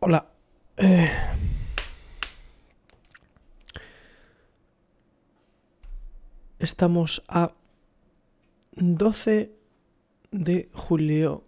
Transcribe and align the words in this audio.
Hola. 0.00 0.30
Eh, 0.76 1.10
Estamos 6.60 7.24
a 7.26 7.52
12 8.76 9.52
de 10.30 10.68
julio 10.72 11.44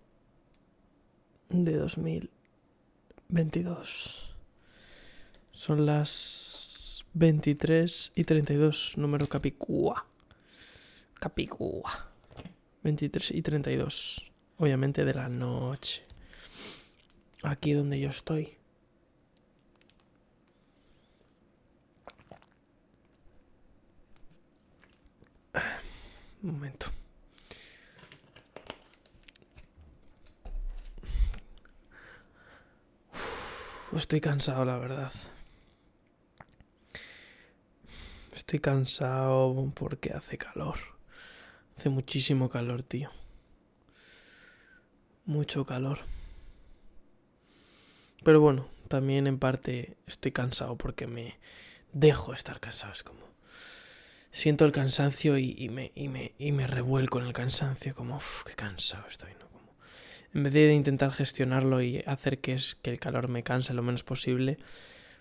de 1.49 1.77
2022. 1.77 4.35
Son 5.53 5.87
las 5.87 7.05
23 7.15 8.13
y 8.17 8.25
32, 8.25 8.95
número 8.97 9.29
Capicúa. 9.29 10.09
Capicúa. 11.15 12.11
23 12.83 13.31
y 13.31 13.43
32, 13.43 14.33
obviamente 14.59 15.05
de 15.05 15.15
la 15.15 15.29
noche. 15.29 16.10
Aquí 17.43 17.73
donde 17.73 17.99
yo 17.99 18.11
estoy. 18.11 18.57
Un 26.43 26.53
momento. 26.53 26.87
Estoy 33.97 34.21
cansado, 34.21 34.65
la 34.65 34.79
verdad. 34.79 35.13
Estoy 38.33 38.59
cansado 38.59 39.71
porque 39.75 40.13
hace 40.13 40.39
calor. 40.39 40.79
Hace 41.77 41.91
muchísimo 41.91 42.49
calor, 42.49 42.83
tío. 42.83 43.11
Mucho 45.27 45.67
calor. 45.67 46.01
Pero 48.23 48.41
bueno, 48.41 48.69
también 48.89 49.27
en 49.27 49.39
parte 49.39 49.97
estoy 50.07 50.33
cansado 50.33 50.77
porque 50.77 51.07
me 51.07 51.39
dejo 51.93 52.33
estar 52.35 52.61
cansado. 52.61 52.93
Es 52.93 53.03
como 53.03 53.31
siento 54.33 54.65
el 54.65 54.73
cansancio 54.73 55.39
y, 55.39 55.69
me, 55.71 55.93
y, 55.95 56.09
me, 56.09 56.35
y 56.39 56.53
me 56.53 56.67
revuelco 56.67 57.19
en 57.19 57.27
el 57.27 57.33
cansancio, 57.33 57.95
como, 57.95 58.17
uff, 58.17 58.45
qué 58.45 58.55
cansado 58.55 59.07
estoy, 59.09 59.33
¿no? 59.39 59.49
Como, 59.49 59.75
en 60.33 60.43
vez 60.45 60.53
de 60.53 60.73
intentar 60.75 61.13
gestionarlo 61.13 61.83
y 61.83 62.03
hacer 62.07 62.39
que, 62.39 62.55
es, 62.55 62.77
que 62.77 62.91
el 62.91 62.99
calor 62.99 63.29
me 63.29 63.43
canse 63.43 63.75
lo 63.75 63.83
menos 63.83 64.05
posible, 64.05 64.59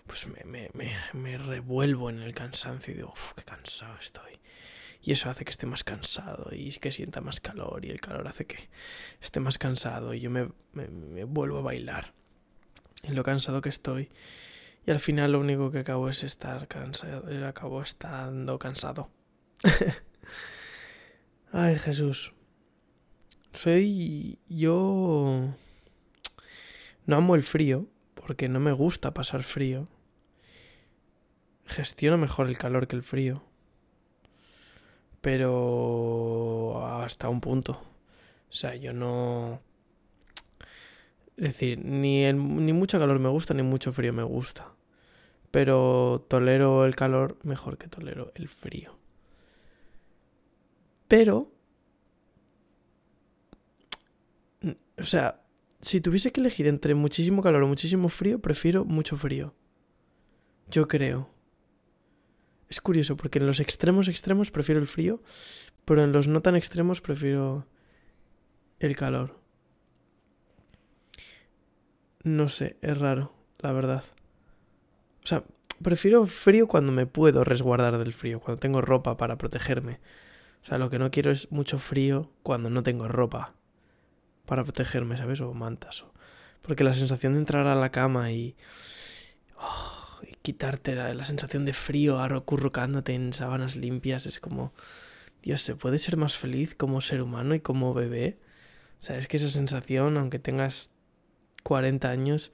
pues 0.06 0.26
me, 0.26 0.44
me, 0.44 0.70
me, 0.74 0.96
me 1.12 1.38
revuelvo 1.38 2.10
en 2.10 2.20
el 2.20 2.34
cansancio 2.34 2.92
y 2.92 2.96
digo, 2.98 3.10
uff, 3.12 3.32
qué 3.34 3.44
cansado 3.44 3.96
estoy. 3.98 4.40
Y 5.02 5.12
eso 5.12 5.30
hace 5.30 5.44
que 5.44 5.50
esté 5.50 5.66
más 5.66 5.82
cansado 5.82 6.50
y 6.52 6.70
que 6.72 6.92
sienta 6.92 7.22
más 7.22 7.40
calor 7.40 7.84
y 7.86 7.90
el 7.90 8.00
calor 8.02 8.28
hace 8.28 8.44
que 8.44 8.68
esté 9.22 9.40
más 9.40 9.56
cansado 9.56 10.12
y 10.12 10.20
yo 10.20 10.30
me, 10.30 10.50
me 10.72 11.24
vuelvo 11.24 11.58
a 11.58 11.62
bailar 11.62 12.12
en 13.02 13.14
lo 13.14 13.22
cansado 13.22 13.60
que 13.60 13.68
estoy 13.68 14.10
y 14.86 14.90
al 14.90 15.00
final 15.00 15.32
lo 15.32 15.40
único 15.40 15.70
que 15.70 15.80
acabo 15.80 16.08
es 16.08 16.24
estar 16.24 16.66
cansado, 16.68 17.28
eh, 17.30 17.44
acabo 17.44 17.82
estando 17.82 18.58
cansado. 18.58 19.10
Ay, 21.52 21.78
Jesús. 21.78 22.32
Soy 23.52 24.38
yo... 24.48 25.54
No 27.06 27.16
amo 27.16 27.34
el 27.34 27.42
frío, 27.42 27.88
porque 28.14 28.48
no 28.48 28.60
me 28.60 28.72
gusta 28.72 29.12
pasar 29.12 29.42
frío. 29.42 29.88
Gestiono 31.66 32.16
mejor 32.18 32.48
el 32.48 32.56
calor 32.56 32.86
que 32.86 32.96
el 32.96 33.02
frío. 33.02 33.42
Pero 35.20 36.86
hasta 37.02 37.28
un 37.28 37.40
punto. 37.40 37.72
O 38.48 38.52
sea, 38.52 38.76
yo 38.76 38.92
no... 38.92 39.60
Es 41.40 41.46
decir, 41.46 41.82
ni, 41.82 42.30
ni 42.30 42.74
mucho 42.74 42.98
calor 42.98 43.18
me 43.18 43.30
gusta, 43.30 43.54
ni 43.54 43.62
mucho 43.62 43.94
frío 43.94 44.12
me 44.12 44.22
gusta. 44.22 44.74
Pero 45.50 46.26
tolero 46.28 46.84
el 46.84 46.94
calor 46.94 47.38
mejor 47.44 47.78
que 47.78 47.88
tolero 47.88 48.30
el 48.34 48.46
frío. 48.46 48.98
Pero... 51.08 51.50
O 54.98 55.04
sea, 55.04 55.40
si 55.80 56.02
tuviese 56.02 56.30
que 56.30 56.42
elegir 56.42 56.66
entre 56.66 56.94
muchísimo 56.94 57.42
calor 57.42 57.62
o 57.62 57.66
muchísimo 57.66 58.10
frío, 58.10 58.38
prefiero 58.38 58.84
mucho 58.84 59.16
frío. 59.16 59.54
Yo 60.68 60.88
creo. 60.88 61.30
Es 62.68 62.82
curioso, 62.82 63.16
porque 63.16 63.38
en 63.38 63.46
los 63.46 63.60
extremos 63.60 64.08
extremos 64.08 64.50
prefiero 64.50 64.78
el 64.78 64.86
frío, 64.86 65.22
pero 65.86 66.04
en 66.04 66.12
los 66.12 66.28
no 66.28 66.42
tan 66.42 66.54
extremos 66.54 67.00
prefiero 67.00 67.66
el 68.78 68.94
calor. 68.94 69.39
No 72.22 72.48
sé, 72.48 72.76
es 72.82 72.98
raro, 72.98 73.32
la 73.60 73.72
verdad. 73.72 74.04
O 75.24 75.26
sea, 75.26 75.44
prefiero 75.82 76.26
frío 76.26 76.68
cuando 76.68 76.92
me 76.92 77.06
puedo 77.06 77.44
resguardar 77.44 77.98
del 77.98 78.12
frío, 78.12 78.40
cuando 78.40 78.60
tengo 78.60 78.80
ropa 78.80 79.16
para 79.16 79.38
protegerme. 79.38 80.00
O 80.62 80.66
sea, 80.66 80.78
lo 80.78 80.90
que 80.90 80.98
no 80.98 81.10
quiero 81.10 81.30
es 81.30 81.50
mucho 81.50 81.78
frío 81.78 82.30
cuando 82.42 82.68
no 82.68 82.82
tengo 82.82 83.08
ropa 83.08 83.54
para 84.44 84.64
protegerme, 84.64 85.16
¿sabes? 85.16 85.40
O 85.40 85.54
mantas. 85.54 86.02
O... 86.02 86.12
Porque 86.60 86.84
la 86.84 86.92
sensación 86.92 87.32
de 87.32 87.38
entrar 87.38 87.66
a 87.66 87.74
la 87.74 87.90
cama 87.90 88.30
y, 88.32 88.56
oh, 89.56 90.20
y 90.22 90.34
quitarte 90.42 90.94
la, 90.94 91.14
la, 91.14 91.24
sensación 91.24 91.64
de 91.64 91.72
frío 91.72 92.20
acurrucándote 92.20 93.14
en 93.14 93.32
sábanas 93.32 93.76
limpias 93.76 94.26
es 94.26 94.40
como... 94.40 94.74
Dios, 95.42 95.62
¿se 95.62 95.74
puede 95.74 95.98
ser 95.98 96.18
más 96.18 96.36
feliz 96.36 96.74
como 96.74 97.00
ser 97.00 97.22
humano 97.22 97.54
y 97.54 97.60
como 97.60 97.94
bebé? 97.94 98.38
O 99.00 99.02
sea, 99.02 99.16
es 99.16 99.26
que 99.26 99.38
esa 99.38 99.48
sensación, 99.48 100.18
aunque 100.18 100.38
tengas 100.38 100.90
40 101.62 102.10
años, 102.10 102.52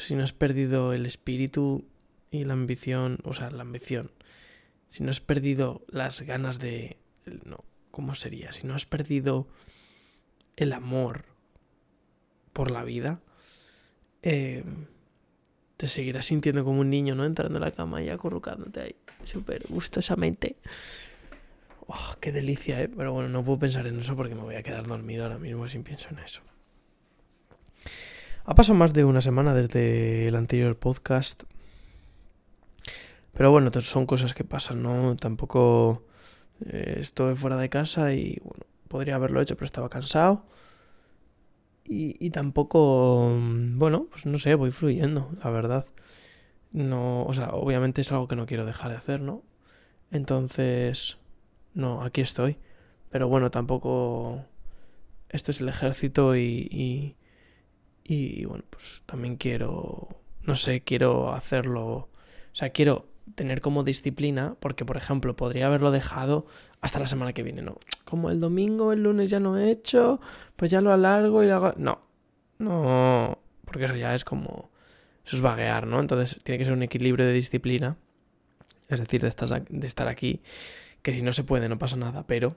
si 0.00 0.14
no 0.14 0.22
has 0.22 0.32
perdido 0.32 0.92
el 0.92 1.06
espíritu 1.06 1.84
y 2.30 2.44
la 2.44 2.52
ambición, 2.52 3.18
o 3.24 3.34
sea, 3.34 3.50
la 3.50 3.62
ambición, 3.62 4.10
si 4.90 5.02
no 5.02 5.10
has 5.10 5.20
perdido 5.20 5.84
las 5.88 6.22
ganas 6.22 6.58
de... 6.58 6.96
No, 7.44 7.64
¿cómo 7.90 8.14
sería? 8.14 8.52
Si 8.52 8.66
no 8.66 8.74
has 8.74 8.86
perdido 8.86 9.48
el 10.56 10.72
amor 10.72 11.24
por 12.52 12.70
la 12.70 12.84
vida, 12.84 13.20
eh, 14.22 14.64
te 15.76 15.86
seguirás 15.86 16.26
sintiendo 16.26 16.64
como 16.64 16.80
un 16.80 16.90
niño, 16.90 17.14
¿no? 17.14 17.24
Entrando 17.24 17.58
en 17.58 17.64
la 17.64 17.72
cama 17.72 18.02
y 18.02 18.08
acurrucándote 18.08 18.80
ahí, 18.80 18.96
súper 19.24 19.64
gustosamente. 19.68 20.56
Oh, 21.86 22.14
qué 22.20 22.32
delicia, 22.32 22.80
¿eh? 22.80 22.88
Pero 22.88 23.12
bueno, 23.12 23.28
no 23.28 23.44
puedo 23.44 23.58
pensar 23.58 23.86
en 23.86 24.00
eso 24.00 24.16
porque 24.16 24.34
me 24.34 24.42
voy 24.42 24.54
a 24.54 24.62
quedar 24.62 24.86
dormido 24.86 25.24
ahora 25.24 25.38
mismo 25.38 25.68
si 25.68 25.78
pienso 25.80 26.08
en 26.10 26.20
eso. 26.20 26.40
Ha 28.46 28.54
pasado 28.54 28.78
más 28.78 28.92
de 28.92 29.06
una 29.06 29.22
semana 29.22 29.54
desde 29.54 30.28
el 30.28 30.36
anterior 30.36 30.76
podcast. 30.78 31.44
Pero 33.32 33.50
bueno, 33.50 33.70
son 33.80 34.04
cosas 34.04 34.34
que 34.34 34.44
pasan, 34.44 34.82
¿no? 34.82 35.16
Tampoco 35.16 36.04
eh, 36.66 36.96
estoy 37.00 37.36
fuera 37.36 37.56
de 37.56 37.70
casa 37.70 38.12
y 38.12 38.38
bueno, 38.44 38.66
podría 38.88 39.14
haberlo 39.14 39.40
hecho, 39.40 39.54
pero 39.56 39.64
estaba 39.64 39.88
cansado. 39.88 40.44
Y, 41.86 42.30
tampoco, 42.30 43.30
bueno, 43.76 44.08
pues 44.10 44.26
no 44.26 44.38
sé, 44.38 44.54
voy 44.54 44.70
fluyendo, 44.72 45.30
la 45.42 45.50
verdad. 45.50 45.86
No, 46.72 47.24
o 47.24 47.32
sea, 47.32 47.50
obviamente 47.50 48.02
es 48.02 48.12
algo 48.12 48.28
que 48.28 48.36
no 48.36 48.46
quiero 48.46 48.66
dejar 48.66 48.90
de 48.90 48.96
hacer, 48.98 49.20
¿no? 49.20 49.42
Entonces, 50.10 51.18
no, 51.72 52.02
aquí 52.02 52.20
estoy. 52.20 52.58
Pero 53.10 53.28
bueno, 53.28 53.50
tampoco... 53.50 54.44
Esto 55.30 55.50
es 55.50 55.60
el 55.60 55.68
ejército 55.68 56.36
y 56.36 57.16
y 58.04 58.44
bueno, 58.44 58.64
pues 58.68 59.02
también 59.06 59.36
quiero, 59.36 60.08
no 60.42 60.54
sé, 60.54 60.82
quiero 60.82 61.32
hacerlo, 61.32 61.86
o 61.86 62.10
sea, 62.52 62.68
quiero 62.68 63.08
tener 63.34 63.62
como 63.62 63.82
disciplina, 63.82 64.56
porque 64.60 64.84
por 64.84 64.98
ejemplo 64.98 65.34
podría 65.34 65.66
haberlo 65.66 65.90
dejado 65.90 66.46
hasta 66.82 67.00
la 67.00 67.06
semana 67.06 67.32
que 67.32 67.42
viene, 67.42 67.62
¿no? 67.62 67.78
Como 68.04 68.30
el 68.30 68.40
domingo, 68.40 68.92
el 68.92 69.02
lunes 69.02 69.30
ya 69.30 69.40
no 69.40 69.56
he 69.56 69.70
hecho, 69.70 70.20
pues 70.56 70.70
ya 70.70 70.82
lo 70.82 70.92
alargo 70.92 71.42
y 71.42 71.46
lo 71.46 71.56
hago... 71.56 71.72
No, 71.78 72.02
no, 72.58 73.38
porque 73.64 73.86
eso 73.86 73.96
ya 73.96 74.14
es 74.14 74.24
como... 74.24 74.70
Eso 75.24 75.36
es 75.36 75.42
vaguear, 75.42 75.86
¿no? 75.86 76.00
Entonces 76.00 76.38
tiene 76.44 76.58
que 76.58 76.64
ser 76.64 76.74
un 76.74 76.82
equilibrio 76.82 77.24
de 77.24 77.32
disciplina, 77.32 77.96
es 78.88 79.00
decir, 79.00 79.22
de 79.22 79.28
estar, 79.28 79.64
de 79.66 79.86
estar 79.86 80.06
aquí, 80.06 80.42
que 81.00 81.14
si 81.14 81.22
no 81.22 81.32
se 81.32 81.44
puede 81.44 81.70
no 81.70 81.78
pasa 81.78 81.96
nada, 81.96 82.26
pero 82.26 82.56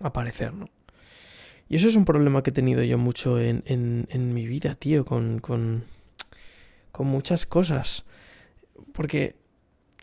aparecer, 0.00 0.54
¿no? 0.54 0.70
Y 1.68 1.76
eso 1.76 1.88
es 1.88 1.96
un 1.96 2.04
problema 2.04 2.42
que 2.42 2.50
he 2.50 2.52
tenido 2.52 2.82
yo 2.82 2.96
mucho 2.96 3.38
en, 3.38 3.62
en, 3.66 4.34
mi 4.34 4.46
vida, 4.46 4.74
tío, 4.74 5.04
con, 5.04 5.38
con, 5.38 5.84
con 6.92 7.06
muchas 7.06 7.44
cosas. 7.44 8.04
Porque 8.92 9.36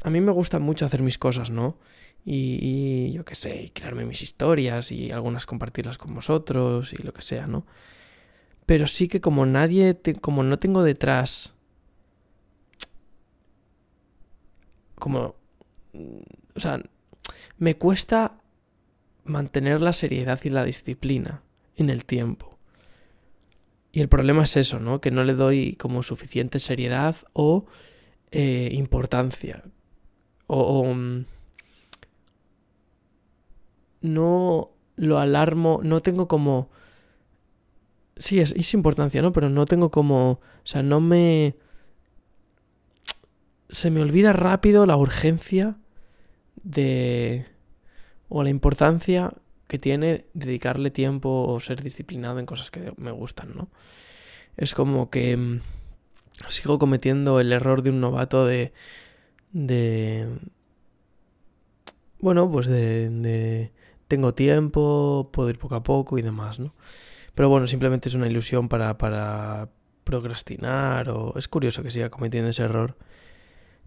a 0.03 0.11
mí 0.11 0.21
me 0.21 0.31
gusta 0.31 0.59
mucho 0.59 0.85
hacer 0.85 1.01
mis 1.01 1.17
cosas, 1.17 1.49
¿no? 1.49 1.77
Y, 2.23 2.59
y 2.61 3.11
yo 3.13 3.25
qué 3.25 3.33
sé, 3.33 3.71
crearme 3.73 4.05
mis 4.05 4.21
historias 4.21 4.91
y 4.91 5.11
algunas 5.11 5.45
compartirlas 5.47 5.97
con 5.97 6.13
vosotros 6.13 6.93
y 6.93 6.97
lo 6.97 7.13
que 7.13 7.23
sea, 7.23 7.47
¿no? 7.47 7.65
Pero 8.67 8.85
sí 8.85 9.07
que 9.07 9.21
como 9.21 9.45
nadie, 9.45 9.99
como 10.21 10.43
no 10.43 10.59
tengo 10.59 10.83
detrás, 10.83 11.53
como, 14.95 15.35
o 16.55 16.59
sea, 16.59 16.81
me 17.57 17.75
cuesta 17.77 18.39
mantener 19.23 19.81
la 19.81 19.93
seriedad 19.93 20.39
y 20.43 20.49
la 20.49 20.63
disciplina 20.63 21.41
en 21.75 21.89
el 21.89 22.05
tiempo. 22.05 22.57
Y 23.91 24.01
el 24.01 24.09
problema 24.09 24.43
es 24.43 24.57
eso, 24.57 24.79
¿no? 24.79 24.99
Que 24.99 25.09
no 25.09 25.23
le 25.23 25.33
doy 25.33 25.75
como 25.75 26.03
suficiente 26.03 26.59
seriedad 26.59 27.15
o 27.31 27.65
eh, 28.31 28.69
importancia. 28.73 29.63
O, 30.47 30.93
mm, 30.93 31.25
no 34.01 34.71
lo 34.97 35.19
alarmo, 35.19 35.79
no 35.81 36.01
tengo 36.01 36.27
como... 36.27 36.69
Sí, 38.17 38.41
es, 38.41 38.51
es 38.51 38.73
importancia, 38.73 39.21
¿no? 39.21 39.31
Pero 39.31 39.49
no 39.49 39.63
tengo 39.63 39.91
como... 39.91 40.31
O 40.31 40.41
sea, 40.65 40.83
no 40.83 40.99
me... 40.99 41.55
Se 43.69 43.89
me 43.91 44.01
olvida 44.01 44.33
rápido 44.33 44.85
la 44.85 44.97
urgencia 44.97 45.77
de... 46.63 47.45
o 48.27 48.43
la 48.43 48.49
importancia 48.49 49.33
que 49.67 49.79
tiene 49.79 50.25
dedicarle 50.33 50.91
tiempo 50.91 51.45
o 51.47 51.59
ser 51.59 51.81
disciplinado 51.81 52.39
en 52.39 52.45
cosas 52.45 52.71
que 52.71 52.93
me 52.97 53.11
gustan, 53.11 53.55
¿no? 53.55 53.69
Es 54.57 54.73
como 54.73 55.09
que 55.09 55.35
mm, 55.35 55.59
sigo 56.47 56.79
cometiendo 56.79 57.39
el 57.39 57.51
error 57.51 57.81
de 57.81 57.89
un 57.89 58.01
novato 58.01 58.45
de... 58.45 58.73
de... 59.51 60.39
Bueno, 62.19 62.49
pues 62.49 62.67
de, 62.67 63.09
de... 63.09 63.71
Tengo 64.07 64.33
tiempo, 64.33 65.29
puedo 65.33 65.49
ir 65.49 65.57
poco 65.57 65.75
a 65.75 65.83
poco 65.83 66.17
y 66.17 66.21
demás, 66.21 66.59
¿no? 66.59 66.75
Pero 67.33 67.49
bueno, 67.49 67.67
simplemente 67.67 68.07
es 68.07 68.15
una 68.15 68.27
ilusión 68.27 68.69
para, 68.69 68.97
para 68.97 69.69
procrastinar 70.03 71.09
o... 71.09 71.37
Es 71.37 71.47
curioso 71.47 71.83
que 71.83 71.91
siga 71.91 72.09
cometiendo 72.09 72.49
ese 72.49 72.63
error 72.63 72.97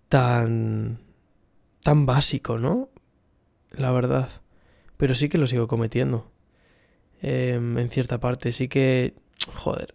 tan... 0.09 1.01
tan 1.83 2.05
básico, 2.05 2.59
¿no? 2.59 2.91
La 3.71 3.93
verdad. 3.93 4.29
Pero 4.99 5.15
sí 5.15 5.31
que 5.31 5.39
lo 5.39 5.47
sigo 5.47 5.69
cometiendo. 5.69 6.31
Em, 7.23 7.79
en 7.79 7.89
cierta 7.89 8.21
parte. 8.21 8.53
Sí 8.53 8.69
que. 8.69 9.15
Joder. 9.55 9.95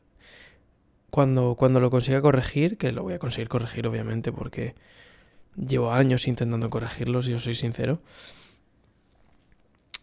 Cuando, 1.11 1.55
cuando 1.55 1.79
lo 1.79 1.91
consiga 1.91 2.21
corregir, 2.21 2.77
que 2.77 2.91
lo 2.91 3.03
voy 3.03 3.13
a 3.13 3.19
conseguir 3.19 3.47
corregir, 3.49 3.85
obviamente, 3.85 4.31
porque 4.31 4.73
llevo 5.55 5.91
años 5.91 6.27
intentando 6.27 6.69
corregirlo, 6.71 7.21
si 7.21 7.33
os 7.33 7.43
soy 7.43 7.53
sincero. 7.53 8.01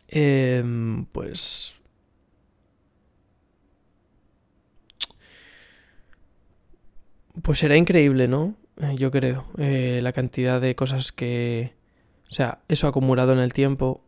Em, 0.09 1.07
pues. 1.07 1.81
Pues 7.43 7.59
será 7.59 7.77
increíble, 7.77 8.29
¿no? 8.29 8.55
Eh, 8.77 8.97
yo 8.97 9.11
creo. 9.11 9.47
Eh, 9.59 10.01
la 10.03 10.13
cantidad 10.13 10.61
de 10.61 10.75
cosas 10.75 11.11
que. 11.13 11.75
O 12.31 12.35
sea, 12.35 12.61
eso 12.69 12.87
acumulado 12.87 13.33
en 13.33 13.39
el 13.41 13.53
tiempo 13.53 14.05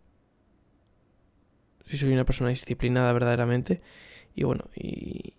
si 1.93 1.99
soy 1.99 2.13
una 2.13 2.25
persona 2.25 2.49
disciplinada 2.49 3.13
verdaderamente 3.13 3.83
y 4.35 4.45
bueno, 4.45 4.71
y, 4.75 5.35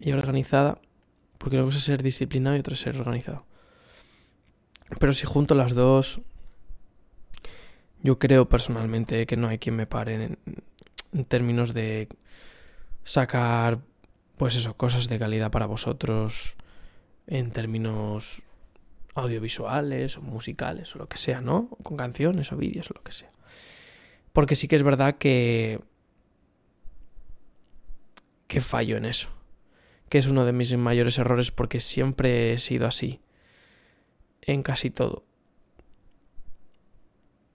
y 0.00 0.12
organizada, 0.12 0.80
porque 1.36 1.56
una 1.56 1.66
cosa 1.66 1.78
es 1.78 1.84
ser 1.84 2.02
disciplinado 2.02 2.56
y 2.56 2.60
otra 2.60 2.72
es 2.72 2.80
ser 2.80 2.98
organizado. 2.98 3.44
Pero 4.98 5.12
si 5.12 5.26
junto 5.26 5.54
las 5.54 5.74
dos, 5.74 6.22
yo 8.02 8.18
creo 8.18 8.48
personalmente 8.48 9.26
que 9.26 9.36
no 9.36 9.48
hay 9.48 9.58
quien 9.58 9.76
me 9.76 9.86
pare 9.86 10.14
en, 10.14 10.38
en 11.12 11.24
términos 11.26 11.74
de 11.74 12.08
sacar, 13.04 13.80
pues 14.38 14.56
eso, 14.56 14.78
cosas 14.78 15.08
de 15.08 15.18
calidad 15.18 15.50
para 15.50 15.66
vosotros, 15.66 16.56
en 17.26 17.50
términos 17.50 18.42
audiovisuales 19.14 20.16
o 20.16 20.22
musicales 20.22 20.94
o 20.96 20.98
lo 20.98 21.08
que 21.08 21.18
sea, 21.18 21.42
¿no? 21.42 21.68
Con 21.82 21.98
canciones 21.98 22.50
o 22.52 22.56
vídeos 22.56 22.90
o 22.90 22.94
lo 22.94 23.02
que 23.02 23.12
sea. 23.12 23.33
Porque 24.34 24.56
sí 24.56 24.66
que 24.66 24.74
es 24.74 24.82
verdad 24.82 25.16
que. 25.16 25.80
que 28.48 28.60
fallo 28.60 28.96
en 28.96 29.04
eso. 29.04 29.28
Que 30.08 30.18
es 30.18 30.26
uno 30.26 30.44
de 30.44 30.52
mis 30.52 30.76
mayores 30.76 31.18
errores 31.18 31.52
porque 31.52 31.78
siempre 31.78 32.52
he 32.52 32.58
sido 32.58 32.88
así. 32.88 33.20
En 34.42 34.64
casi 34.64 34.90
todo. 34.90 35.24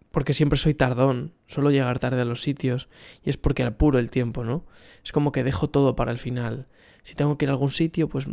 Porque 0.09 0.31
siempre 0.31 0.57
soy 0.57 0.73
tardón. 0.73 1.33
Suelo 1.47 1.69
llegar 1.69 1.99
tarde 1.99 2.21
a 2.21 2.25
los 2.25 2.41
sitios. 2.41 2.87
Y 3.25 3.29
es 3.29 3.35
porque 3.35 3.63
apuro 3.63 3.99
el 3.99 4.09
tiempo, 4.09 4.45
¿no? 4.45 4.65
Es 5.03 5.11
como 5.11 5.33
que 5.33 5.43
dejo 5.43 5.69
todo 5.69 5.97
para 5.97 6.13
el 6.13 6.17
final. 6.17 6.69
Si 7.03 7.13
tengo 7.13 7.37
que 7.37 7.43
ir 7.43 7.49
a 7.49 7.53
algún 7.53 7.71
sitio, 7.71 8.07
pues 8.07 8.25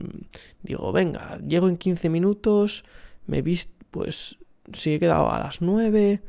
digo, 0.62 0.92
venga, 0.92 1.40
llego 1.40 1.68
en 1.68 1.78
15 1.78 2.10
minutos. 2.10 2.84
Me 3.26 3.38
he 3.38 3.42
visto, 3.42 3.74
pues 3.90 4.38
si 4.72 4.94
he 4.94 5.00
quedado 5.00 5.32
a 5.32 5.40
las 5.40 5.60
9 5.60 6.22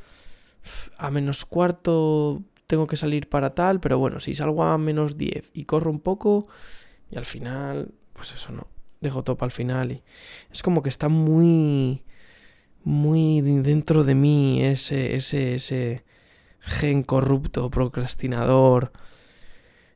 a 0.97 1.11
menos 1.11 1.45
cuarto 1.45 2.43
tengo 2.67 2.87
que 2.87 2.97
salir 2.97 3.29
para 3.29 3.55
tal, 3.55 3.79
pero 3.79 3.97
bueno, 3.97 4.19
si 4.19 4.35
salgo 4.35 4.63
a 4.63 4.77
menos 4.77 5.17
10 5.17 5.51
y 5.53 5.63
corro 5.63 5.89
un 5.89 5.99
poco 5.99 6.47
y 7.09 7.17
al 7.17 7.25
final, 7.25 7.91
pues 8.13 8.33
eso 8.33 8.51
no, 8.51 8.67
dejo 8.99 9.23
todo 9.23 9.37
para 9.37 9.47
el 9.47 9.53
final 9.53 9.91
y 9.91 10.03
es 10.51 10.61
como 10.61 10.83
que 10.83 10.89
está 10.89 11.07
muy, 11.07 12.03
muy 12.83 13.41
dentro 13.41 14.03
de 14.03 14.15
mí 14.15 14.63
ese, 14.63 15.15
ese, 15.15 15.55
ese 15.55 16.03
gen 16.59 17.03
corrupto, 17.03 17.69
procrastinador. 17.69 18.91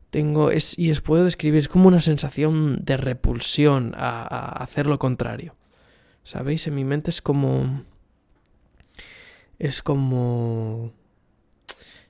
Tengo, 0.10 0.52
es, 0.52 0.78
y 0.78 0.92
os 0.92 1.02
puedo 1.02 1.24
describir, 1.24 1.60
es 1.60 1.70
como 1.70 1.88
una 1.88 2.02
sensación 2.02 2.84
de 2.84 2.98
repulsión 2.98 3.94
a 3.96 4.62
hacer 4.62 4.88
lo 4.88 5.00
contrario. 5.00 5.56
¿Sabéis? 6.24 6.68
En 6.68 6.76
mi 6.76 6.84
mente 6.84 7.10
es 7.10 7.22
como 7.22 7.84
es 9.62 9.84
como... 9.84 10.92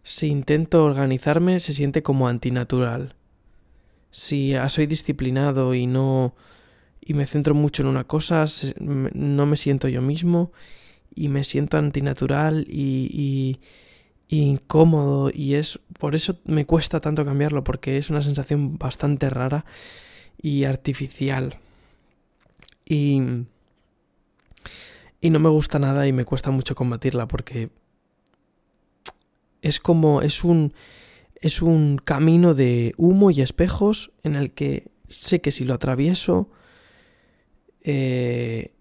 Si 0.03 0.27
intento 0.27 0.83
organizarme 0.85 1.59
se 1.59 1.73
siente 1.73 2.01
como 2.01 2.29
antinatural. 2.29 3.15
Si 4.09 4.53
soy 4.69 4.87
disciplinado 4.87 5.75
y 5.75 5.85
no... 5.85 6.33
y 7.01 7.13
me 7.13 7.25
centro 7.25 7.53
mucho 7.53 7.83
en 7.83 7.89
una 7.89 8.05
cosa, 8.05 8.45
no 8.79 9.45
me 9.45 9.57
siento 9.57 9.89
yo 9.89 10.01
mismo 10.01 10.53
y 11.13 11.27
me 11.27 11.43
siento 11.43 11.77
antinatural 11.77 12.65
y, 12.69 13.59
y, 14.29 14.43
incómodo 14.43 15.29
y 15.33 15.55
es 15.55 15.81
por 15.99 16.15
eso 16.15 16.39
me 16.45 16.65
cuesta 16.65 17.01
tanto 17.01 17.25
cambiarlo 17.25 17.65
porque 17.65 17.97
es 17.97 18.09
una 18.09 18.21
sensación 18.21 18.77
bastante 18.77 19.29
rara 19.29 19.65
y 20.41 20.63
artificial. 20.63 21.59
Y 22.85 23.45
y 25.21 25.29
no 25.29 25.39
me 25.39 25.49
gusta 25.49 25.79
nada 25.79 26.07
y 26.07 26.13
me 26.13 26.25
cuesta 26.25 26.51
mucho 26.51 26.75
combatirla 26.75 27.27
porque 27.27 27.69
es 29.61 29.79
como 29.79 30.21
es 30.21 30.43
un 30.43 30.73
es 31.35 31.61
un 31.61 31.97
camino 31.97 32.53
de 32.53 32.93
humo 32.97 33.31
y 33.31 33.41
espejos 33.41 34.11
en 34.23 34.35
el 34.35 34.51
que 34.51 34.91
sé 35.07 35.41
que 35.41 35.51
si 35.51 35.63
lo 35.63 35.73
atravieso 35.73 36.49
eh, 37.83 38.73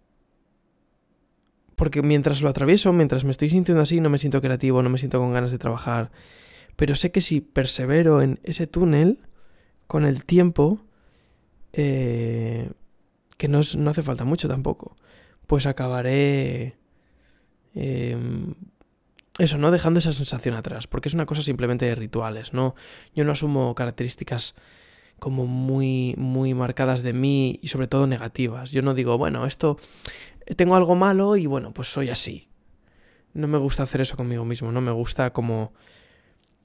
porque 1.80 2.02
mientras 2.02 2.42
lo 2.42 2.50
atravieso, 2.50 2.92
mientras 2.92 3.24
me 3.24 3.30
estoy 3.30 3.48
sintiendo 3.48 3.82
así, 3.82 4.02
no 4.02 4.10
me 4.10 4.18
siento 4.18 4.42
creativo, 4.42 4.82
no 4.82 4.90
me 4.90 4.98
siento 4.98 5.18
con 5.18 5.32
ganas 5.32 5.50
de 5.50 5.56
trabajar. 5.56 6.10
Pero 6.76 6.94
sé 6.94 7.10
que 7.10 7.22
si 7.22 7.40
persevero 7.40 8.20
en 8.20 8.38
ese 8.42 8.66
túnel, 8.66 9.20
con 9.86 10.04
el 10.04 10.26
tiempo, 10.26 10.84
eh, 11.72 12.70
que 13.38 13.48
no, 13.48 13.60
no 13.78 13.90
hace 13.90 14.02
falta 14.02 14.24
mucho 14.24 14.46
tampoco, 14.46 14.94
pues 15.50 15.66
acabaré... 15.66 16.76
Em, 17.74 18.54
eso, 19.36 19.58
¿no? 19.58 19.72
Dejando 19.72 19.98
esa 19.98 20.12
sensación 20.12 20.54
atrás, 20.54 20.86
porque 20.86 21.08
es 21.08 21.14
una 21.14 21.26
cosa 21.26 21.42
simplemente 21.42 21.86
de 21.86 21.96
rituales, 21.96 22.52
¿no? 22.52 22.76
Yo 23.16 23.24
no 23.24 23.32
asumo 23.32 23.74
características 23.74 24.54
como 25.18 25.46
muy, 25.46 26.14
muy 26.16 26.54
marcadas 26.54 27.02
de 27.02 27.14
mí 27.14 27.58
y 27.62 27.66
sobre 27.66 27.88
todo 27.88 28.06
negativas. 28.06 28.70
Yo 28.70 28.82
no 28.82 28.94
digo, 28.94 29.18
bueno, 29.18 29.44
esto, 29.44 29.76
tengo 30.54 30.76
algo 30.76 30.94
malo 30.94 31.34
y 31.34 31.46
bueno, 31.46 31.72
pues 31.72 31.88
soy 31.88 32.10
así. 32.10 32.48
No 33.34 33.48
me 33.48 33.58
gusta 33.58 33.82
hacer 33.82 34.02
eso 34.02 34.16
conmigo 34.16 34.44
mismo, 34.44 34.70
no 34.70 34.80
me 34.80 34.92
gusta 34.92 35.32
como... 35.32 35.72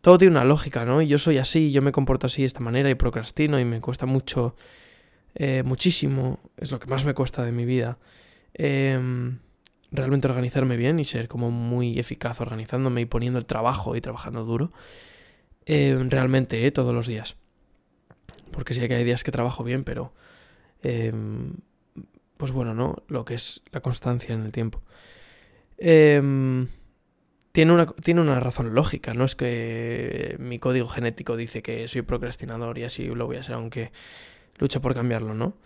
Todo 0.02 0.20
tiene 0.20 0.34
una 0.34 0.46
lógica, 0.46 0.86
¿no? 0.86 1.02
Y 1.02 1.08
yo 1.08 1.18
soy 1.18 1.40
así, 1.40 1.72
yo 1.72 1.82
me 1.82 1.92
comporto 1.92 2.28
así 2.28 2.44
de 2.44 2.48
esta 2.48 2.60
manera 2.60 2.92
y 2.92 2.94
procrastino 2.94 3.60
y 3.60 3.66
me 3.66 3.82
cuesta 3.82 4.06
mucho, 4.06 4.56
eh, 5.34 5.64
muchísimo, 5.66 6.40
es 6.56 6.72
lo 6.72 6.80
que 6.80 6.86
más 6.86 7.04
me 7.04 7.16
cuesta 7.16 7.44
de 7.44 7.52
mi 7.52 7.66
vida 7.66 7.98
Em, 8.58 9.40
realmente 9.92 10.28
organizarme 10.28 10.78
bien 10.78 11.00
y 11.00 11.06
ser 11.06 11.28
como 11.28 11.52
muy 11.52 12.00
eficaz 12.00 12.40
organizándome 12.42 13.02
y 13.02 13.06
poniendo 13.06 13.38
el 13.38 13.46
trabajo 13.46 13.96
y 13.96 14.02
trabajando 14.02 14.46
duro. 14.46 14.72
Em, 15.66 16.10
realmente, 16.10 16.66
eh, 16.66 16.72
todos 16.72 16.94
los 16.94 17.08
días. 17.08 17.36
Porque 18.52 18.74
sí 18.74 18.88
que 18.88 18.96
hay 18.96 19.04
días 19.04 19.24
que 19.24 19.32
trabajo 19.32 19.64
bien, 19.64 19.84
pero... 19.84 20.14
Em, 20.84 21.56
pues 22.38 22.52
bueno, 22.52 22.74
¿no? 22.74 23.04
Lo 23.08 23.26
que 23.26 23.36
es 23.36 23.62
la 23.72 23.82
constancia 23.82 24.34
en 24.34 24.44
el 24.44 24.52
tiempo. 24.52 24.82
tiene, 25.78 27.72
una, 27.72 27.86
tiene 27.86 28.22
una 28.22 28.40
razón 28.40 28.74
lógica, 28.74 29.14
no 29.14 29.26
es 29.26 29.36
que 29.36 30.36
mi 30.40 30.60
código 30.60 30.88
genético 30.88 31.38
dice 31.38 31.62
que 31.62 31.88
soy 31.88 32.02
procrastinador 32.02 32.78
y 32.78 32.84
así 32.84 33.06
lo 33.08 33.26
voy 33.26 33.38
a 33.38 33.44
ser, 33.44 33.56
aunque 33.56 33.92
lucho 34.58 34.82
por 34.82 34.94
cambiarlo, 34.94 35.34
¿no? 35.34 35.58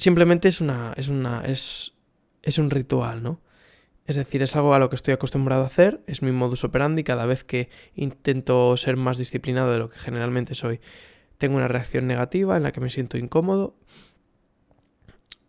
Simplemente 0.00 0.48
es 0.48 0.60
una. 0.60 0.92
es 0.96 1.08
una. 1.08 1.42
es. 1.44 1.94
es 2.42 2.58
un 2.58 2.70
ritual, 2.70 3.22
¿no? 3.22 3.40
Es 4.06 4.16
decir, 4.16 4.42
es 4.42 4.56
algo 4.56 4.74
a 4.74 4.80
lo 4.80 4.90
que 4.90 4.96
estoy 4.96 5.14
acostumbrado 5.14 5.62
a 5.62 5.66
hacer, 5.66 6.02
es 6.08 6.20
mi 6.20 6.32
modus 6.32 6.64
operandi, 6.64 7.04
cada 7.04 7.26
vez 7.26 7.44
que 7.44 7.68
intento 7.94 8.76
ser 8.76 8.96
más 8.96 9.18
disciplinado 9.18 9.70
de 9.70 9.78
lo 9.78 9.88
que 9.88 9.98
generalmente 9.98 10.56
soy, 10.56 10.80
tengo 11.38 11.56
una 11.56 11.68
reacción 11.68 12.08
negativa 12.08 12.56
en 12.56 12.64
la 12.64 12.72
que 12.72 12.80
me 12.80 12.90
siento 12.90 13.18
incómodo. 13.18 13.76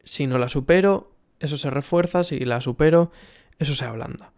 Si 0.04 0.28
no 0.28 0.38
la 0.38 0.48
supero, 0.48 1.16
eso 1.40 1.58
se 1.58 1.72
refuerza, 1.72 2.24
si 2.24 2.40
la 2.42 2.62
supero, 2.62 3.12
eso 3.58 3.74
se 3.74 3.86
ablanda. 3.86 4.32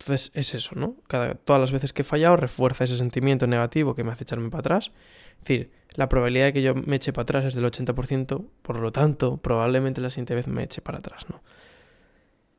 Entonces 0.00 0.30
es 0.34 0.54
eso, 0.54 0.74
¿no? 0.76 0.96
Cada, 1.08 1.34
todas 1.34 1.60
las 1.60 1.72
veces 1.72 1.92
que 1.92 2.02
he 2.02 2.04
fallado 2.04 2.36
refuerza 2.36 2.84
ese 2.84 2.96
sentimiento 2.96 3.46
negativo 3.46 3.94
que 3.94 4.02
me 4.02 4.10
hace 4.10 4.24
echarme 4.24 4.48
para 4.48 4.60
atrás. 4.60 4.92
Es 5.34 5.40
decir, 5.40 5.72
la 5.90 6.08
probabilidad 6.08 6.46
de 6.46 6.52
que 6.54 6.62
yo 6.62 6.74
me 6.74 6.96
eche 6.96 7.12
para 7.12 7.24
atrás 7.24 7.44
es 7.44 7.54
del 7.54 7.66
80%, 7.66 8.46
por 8.62 8.80
lo 8.80 8.92
tanto, 8.92 9.36
probablemente 9.36 10.00
la 10.00 10.08
siguiente 10.08 10.34
vez 10.34 10.48
me 10.48 10.62
eche 10.62 10.80
para 10.80 10.98
atrás, 10.98 11.26
¿no? 11.28 11.42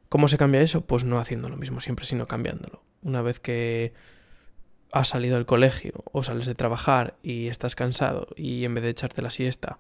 ¿Cómo 0.08 0.28
se 0.28 0.38
cambia 0.38 0.62
eso? 0.62 0.86
Pues 0.86 1.04
no 1.04 1.18
haciendo 1.18 1.50
lo 1.50 1.58
mismo 1.58 1.80
siempre, 1.80 2.06
sino 2.06 2.28
cambiándolo. 2.28 2.84
Una 3.02 3.24
vez 3.24 3.40
que 3.40 3.94
has 4.92 5.08
salido 5.08 5.36
del 5.36 5.46
colegio 5.48 6.04
o 6.12 6.22
sales 6.22 6.46
de 6.46 6.54
trabajar 6.54 7.16
y 7.24 7.48
estás 7.48 7.76
cansado 7.76 8.28
y 8.36 8.66
en 8.66 8.76
vez 8.76 8.84
de 8.84 8.90
echarte 8.92 9.22
la 9.22 9.32
siesta 9.32 9.80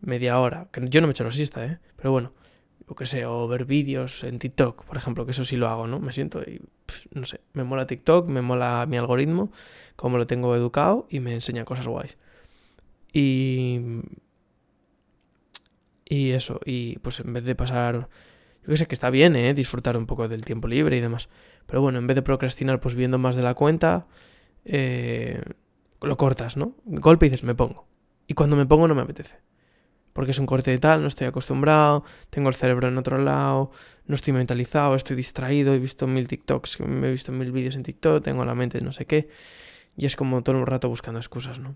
media 0.00 0.40
hora, 0.40 0.68
que 0.72 0.88
yo 0.88 1.00
no 1.00 1.06
me 1.06 1.12
echo 1.12 1.24
la 1.24 1.30
siesta, 1.30 1.64
¿eh? 1.64 1.78
Pero 1.96 2.10
bueno, 2.10 2.32
o 2.90 2.94
que 2.96 3.06
sé, 3.06 3.24
o 3.24 3.46
ver 3.46 3.66
vídeos 3.66 4.24
en 4.24 4.40
TikTok, 4.40 4.84
por 4.84 4.96
ejemplo, 4.96 5.24
que 5.24 5.30
eso 5.30 5.44
sí 5.44 5.54
lo 5.54 5.68
hago, 5.68 5.86
¿no? 5.86 6.00
Me 6.00 6.10
siento 6.10 6.42
y, 6.42 6.60
no 7.12 7.24
sé, 7.24 7.40
me 7.52 7.62
mola 7.62 7.86
TikTok, 7.86 8.26
me 8.26 8.42
mola 8.42 8.84
mi 8.88 8.96
algoritmo, 8.96 9.52
como 9.94 10.18
lo 10.18 10.26
tengo 10.26 10.56
educado 10.56 11.06
y 11.08 11.20
me 11.20 11.32
enseña 11.32 11.64
cosas 11.64 11.86
guays. 11.86 12.18
Y... 13.12 13.80
Y 16.04 16.30
eso, 16.32 16.58
y 16.64 16.98
pues 16.98 17.20
en 17.20 17.32
vez 17.32 17.44
de 17.44 17.54
pasar... 17.54 18.08
Yo 18.64 18.66
que 18.66 18.76
sé 18.76 18.86
que 18.88 18.94
está 18.96 19.10
bien, 19.10 19.36
¿eh? 19.36 19.54
Disfrutar 19.54 19.96
un 19.96 20.06
poco 20.06 20.26
del 20.26 20.44
tiempo 20.44 20.66
libre 20.66 20.96
y 20.96 21.00
demás. 21.00 21.28
Pero 21.66 21.80
bueno, 21.82 22.00
en 22.00 22.08
vez 22.08 22.16
de 22.16 22.22
procrastinar 22.22 22.80
pues 22.80 22.96
viendo 22.96 23.18
más 23.18 23.36
de 23.36 23.42
la 23.42 23.54
cuenta, 23.54 24.08
eh, 24.64 25.40
lo 26.02 26.16
cortas, 26.16 26.56
¿no? 26.56 26.74
Golpe 26.84 27.26
y 27.26 27.28
dices, 27.28 27.44
me 27.44 27.54
pongo. 27.54 27.86
Y 28.26 28.34
cuando 28.34 28.56
me 28.56 28.66
pongo 28.66 28.88
no 28.88 28.96
me 28.96 29.02
apetece 29.02 29.38
porque 30.20 30.32
es 30.32 30.38
un 30.38 30.44
corte 30.44 30.70
de 30.70 30.76
tal, 30.76 31.00
no 31.00 31.08
estoy 31.08 31.26
acostumbrado, 31.26 32.04
tengo 32.28 32.50
el 32.50 32.54
cerebro 32.54 32.86
en 32.88 32.98
otro 32.98 33.16
lado, 33.16 33.70
no 34.04 34.14
estoy 34.14 34.34
mentalizado, 34.34 34.94
estoy 34.94 35.16
distraído, 35.16 35.72
he 35.72 35.78
visto 35.78 36.06
mil 36.06 36.28
TikToks, 36.28 36.80
me 36.80 37.08
he 37.08 37.10
visto 37.10 37.32
mil 37.32 37.50
vídeos 37.52 37.74
en 37.74 37.84
TikTok, 37.84 38.22
tengo 38.22 38.44
la 38.44 38.54
mente 38.54 38.82
no 38.82 38.92
sé 38.92 39.06
qué, 39.06 39.30
y 39.96 40.04
es 40.04 40.16
como 40.16 40.42
todo 40.42 40.58
el 40.58 40.66
rato 40.66 40.90
buscando 40.90 41.18
excusas, 41.18 41.58
¿no? 41.58 41.74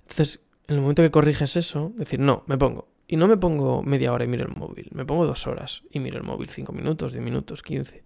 Entonces, 0.00 0.40
en 0.66 0.74
el 0.74 0.80
momento 0.80 1.02
que 1.02 1.12
corriges 1.12 1.54
eso, 1.54 1.92
decir, 1.94 2.18
no, 2.18 2.42
me 2.48 2.58
pongo. 2.58 2.88
Y 3.06 3.16
no 3.16 3.28
me 3.28 3.36
pongo 3.36 3.84
media 3.84 4.12
hora 4.12 4.24
y 4.24 4.26
miro 4.26 4.42
el 4.42 4.56
móvil, 4.56 4.88
me 4.90 5.04
pongo 5.04 5.24
dos 5.24 5.46
horas 5.46 5.84
y 5.92 6.00
miro 6.00 6.16
el 6.16 6.24
móvil 6.24 6.48
cinco 6.48 6.72
minutos, 6.72 7.12
diez 7.12 7.22
minutos, 7.22 7.62
quince. 7.62 8.02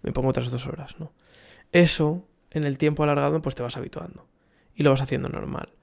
Me 0.00 0.12
pongo 0.12 0.30
otras 0.30 0.50
dos 0.50 0.66
horas, 0.66 0.98
¿no? 0.98 1.12
Eso, 1.72 2.26
en 2.52 2.64
el 2.64 2.78
tiempo 2.78 3.02
alargado, 3.02 3.42
pues 3.42 3.54
te 3.54 3.62
vas 3.62 3.76
habituando. 3.76 4.26
Y 4.74 4.82
lo 4.82 4.88
vas 4.88 5.02
haciendo 5.02 5.28
normal. 5.28 5.74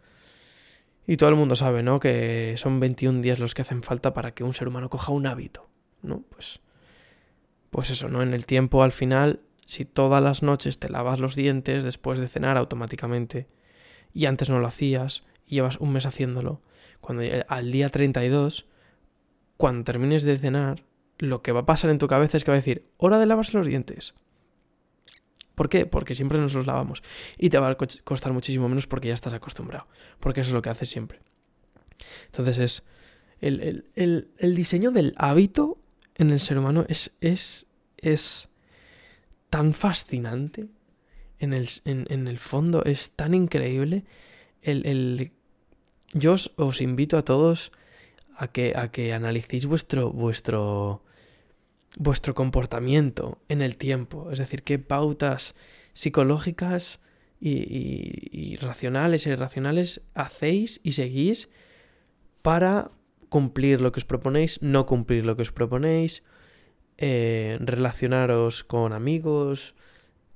Y 1.10 1.18
todo 1.18 1.32
el 1.32 1.36
mundo 1.36 1.56
sabe, 1.56 1.82
¿no? 1.82 2.00
Que 2.00 2.54
son 2.58 2.80
21 2.80 3.22
días 3.22 3.40
los 3.40 3.56
que 3.56 3.64
hacen 3.64 3.82
falta 3.82 4.14
para 4.14 4.36
que 4.36 4.44
un 4.44 4.54
ser 4.54 4.68
humano 4.68 4.92
coja 4.92 5.12
un 5.12 5.26
hábito, 5.26 5.68
¿no? 6.04 6.22
Pues, 6.30 6.60
pues 7.72 7.90
eso, 7.90 8.10
¿no? 8.10 8.22
En 8.22 8.36
el 8.36 8.46
tiempo, 8.46 8.84
al 8.84 8.92
final, 8.92 9.40
si 9.66 9.86
todas 9.86 10.22
las 10.22 10.44
noches 10.44 10.78
te 10.78 10.88
lavas 10.88 11.20
los 11.20 11.34
dientes 11.34 11.84
después 11.84 12.20
de 12.20 12.28
cenar 12.28 12.58
automáticamente, 12.58 13.48
y 14.14 14.28
antes 14.28 14.52
no 14.52 14.60
lo 14.60 14.68
hacías, 14.68 15.24
y 15.48 15.56
llevas 15.56 15.78
un 15.78 15.94
mes 15.94 16.06
haciéndolo, 16.06 16.62
cuando 17.02 17.24
al 17.48 17.72
día 17.72 17.90
32, 17.90 18.68
cuando 19.58 19.86
termines 19.86 20.22
de 20.22 20.38
cenar, 20.38 20.84
lo 21.18 21.42
que 21.42 21.54
va 21.54 21.62
a 21.62 21.66
pasar 21.66 21.90
en 21.90 21.98
tu 21.98 22.06
cabeza 22.06 22.38
es 22.38 22.44
que 22.44 22.52
va 22.52 22.58
a 22.58 22.62
decir, 22.62 22.86
hora 22.98 23.18
de 23.18 23.26
lavarse 23.26 23.58
los 23.58 23.66
dientes. 23.66 24.14
¿Por 25.60 25.68
qué? 25.68 25.86
Porque 25.86 26.16
siempre 26.16 26.38
nos 26.38 26.54
los 26.54 26.66
lavamos. 26.66 27.04
Y 27.38 27.50
te 27.50 27.60
va 27.60 27.72
a 27.72 27.76
costar 27.76 28.32
muchísimo 28.32 28.70
menos 28.70 28.88
porque 28.88 29.10
ya 29.10 29.14
estás 29.14 29.34
acostumbrado. 29.34 29.88
Porque 30.22 30.40
eso 30.40 30.52
es 30.52 30.54
lo 30.54 30.62
que 30.62 30.70
haces 30.70 30.90
siempre. 30.90 31.20
Entonces 32.28 32.58
es. 32.60 32.84
El, 33.42 33.84
diseño 34.56 34.92
del 34.92 35.14
hábito 35.18 35.78
en 36.16 36.30
el 36.30 36.40
ser 36.40 36.60
humano 36.60 36.86
es. 36.88 37.12
es. 37.20 37.68
es 37.98 38.48
tan 39.50 39.74
fascinante. 39.74 40.70
En 41.40 41.52
el, 41.52 41.68
en, 41.84 42.30
el 42.30 42.40
fondo 42.40 42.86
es 42.86 43.12
tan 43.12 43.34
increíble. 43.34 44.06
El, 44.62 45.34
yo 46.14 46.36
os, 46.56 46.80
invito 46.80 47.18
a 47.18 47.26
todos 47.26 47.74
a 48.34 48.48
que, 48.48 48.72
a 48.78 48.92
que 48.92 49.12
analicéis 49.12 49.66
vuestro, 49.66 50.10
vuestro, 50.10 51.04
vuestro 52.00 52.34
comportamiento 52.34 53.40
en 53.50 53.62
el 53.62 53.76
tiempo, 53.76 54.32
es 54.32 54.40
decir, 54.40 54.64
qué 54.64 54.80
pautas 54.80 55.54
psicológicas 55.94 57.00
y, 57.42 58.56
racionales 58.62 59.28
e 59.28 59.32
irracionales 59.32 60.02
hacéis 60.14 60.80
y 60.82 60.94
seguís 60.94 61.50
para 62.42 62.90
cumplir 63.28 63.82
lo 63.82 63.92
que 63.92 64.00
os 64.00 64.06
proponéis, 64.06 64.62
no 64.62 64.86
cumplir 64.86 65.26
lo 65.26 65.36
que 65.36 65.44
os 65.44 65.52
proponéis, 65.52 66.24
eh, 66.98 67.58
relacionaros 67.60 68.64
con 68.64 68.94
amigos, 68.94 69.76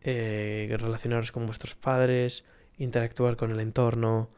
eh, 0.01 0.75
relacionaros 0.77 1.31
con 1.31 1.45
vuestros 1.45 1.75
padres, 1.75 2.43
interactuar 2.77 3.37
con 3.37 3.51
el 3.51 3.61
entorno, 3.61 4.29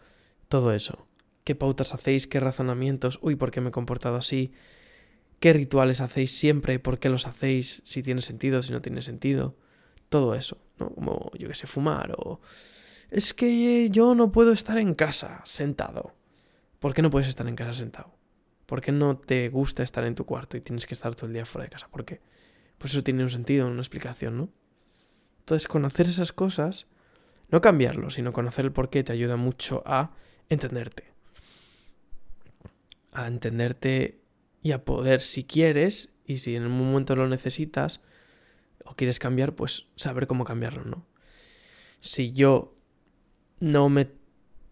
todo 0.47 0.73
eso. 0.73 1.07
¿Qué 1.43 1.55
pautas 1.55 1.93
hacéis? 1.93 2.27
¿Qué 2.27 2.39
razonamientos? 2.39 3.17
Uy, 3.21 3.35
¿por 3.35 3.49
qué 3.49 3.61
me 3.61 3.69
he 3.69 3.71
comportado 3.71 4.15
así? 4.15 4.53
Qué 5.39 5.53
rituales 5.53 6.01
hacéis 6.01 6.37
siempre, 6.37 6.79
por 6.79 6.99
qué 6.99 7.09
los 7.09 7.27
hacéis, 7.27 7.81
si 7.85 8.03
tiene 8.03 8.21
sentido, 8.21 8.61
si 8.61 8.71
no 8.71 8.81
tiene 8.81 9.01
sentido. 9.01 9.55
Todo 10.09 10.35
eso, 10.35 10.57
¿no? 10.79 10.89
Como, 10.89 11.31
yo 11.37 11.47
que 11.47 11.55
sé, 11.55 11.67
fumar 11.67 12.13
o... 12.17 12.39
Es 13.09 13.33
que 13.33 13.89
yo 13.91 14.15
no 14.15 14.31
puedo 14.31 14.51
estar 14.51 14.77
en 14.77 14.95
casa 14.95 15.41
sentado. 15.45 16.15
¿Por 16.79 16.93
qué 16.93 17.01
no 17.01 17.09
puedes 17.09 17.27
estar 17.27 17.47
en 17.47 17.55
casa 17.55 17.73
sentado? 17.73 18.15
¿Por 18.65 18.81
qué 18.81 18.91
no 18.91 19.17
te 19.17 19.49
gusta 19.49 19.83
estar 19.83 20.03
en 20.05 20.15
tu 20.15 20.25
cuarto 20.25 20.57
y 20.57 20.61
tienes 20.61 20.85
que 20.85 20.93
estar 20.93 21.13
todo 21.15 21.27
el 21.27 21.33
día 21.33 21.45
fuera 21.45 21.65
de 21.65 21.69
casa? 21.69 21.87
¿Por 21.87 22.03
qué? 22.03 22.21
Pues 22.77 22.93
eso 22.93 23.03
tiene 23.03 23.23
un 23.23 23.29
sentido, 23.29 23.67
una 23.67 23.79
explicación, 23.79 24.37
¿no? 24.37 24.49
Entonces, 25.39 25.67
conocer 25.67 26.07
esas 26.07 26.31
cosas, 26.31 26.87
no 27.49 27.61
cambiarlo, 27.61 28.09
sino 28.09 28.33
conocer 28.33 28.65
el 28.65 28.71
por 28.71 28.89
qué 28.89 29.03
te 29.03 29.13
ayuda 29.13 29.35
mucho 29.35 29.83
a 29.85 30.11
entenderte. 30.49 31.13
A 33.11 33.27
entenderte 33.27 34.24
y 34.65 34.71
a 34.71 34.83
poder, 34.83 35.21
si 35.21 35.43
quieres, 35.43 36.09
y 36.25 36.39
si 36.39 36.55
en 36.55 36.65
un 36.65 36.71
momento 36.71 37.15
lo 37.15 37.27
necesitas 37.27 38.01
o 38.83 38.95
quieres 38.95 39.19
cambiar, 39.19 39.53
pues 39.53 39.85
saber 39.95 40.25
cómo 40.25 40.43
cambiarlo, 40.43 40.83
¿no? 40.83 41.05
Si 41.99 42.31
yo 42.31 42.73
no 43.59 43.89
me 43.89 44.09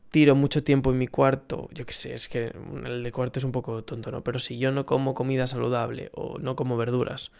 tiro 0.09 0.33
mucho 0.33 0.63
tiempo 0.63 0.89
en 0.89 0.97
mi 0.97 1.05
cuarto, 1.05 1.69
yo 1.75 1.85
qué 1.85 1.93
sé, 1.93 2.15
es 2.15 2.27
que 2.27 2.51
el 2.85 3.03
de 3.03 3.11
cuarto 3.11 3.37
es 3.37 3.45
un 3.45 3.51
poco 3.51 3.83
tonto, 3.83 4.09
¿no? 4.09 4.23
Pero 4.23 4.39
si 4.39 4.57
yo 4.57 4.71
no 4.71 4.87
como 4.87 5.13
comida 5.13 5.45
saludable 5.45 6.09
o 6.15 6.39
no 6.39 6.55
como 6.55 6.75
verduras, 6.75 7.31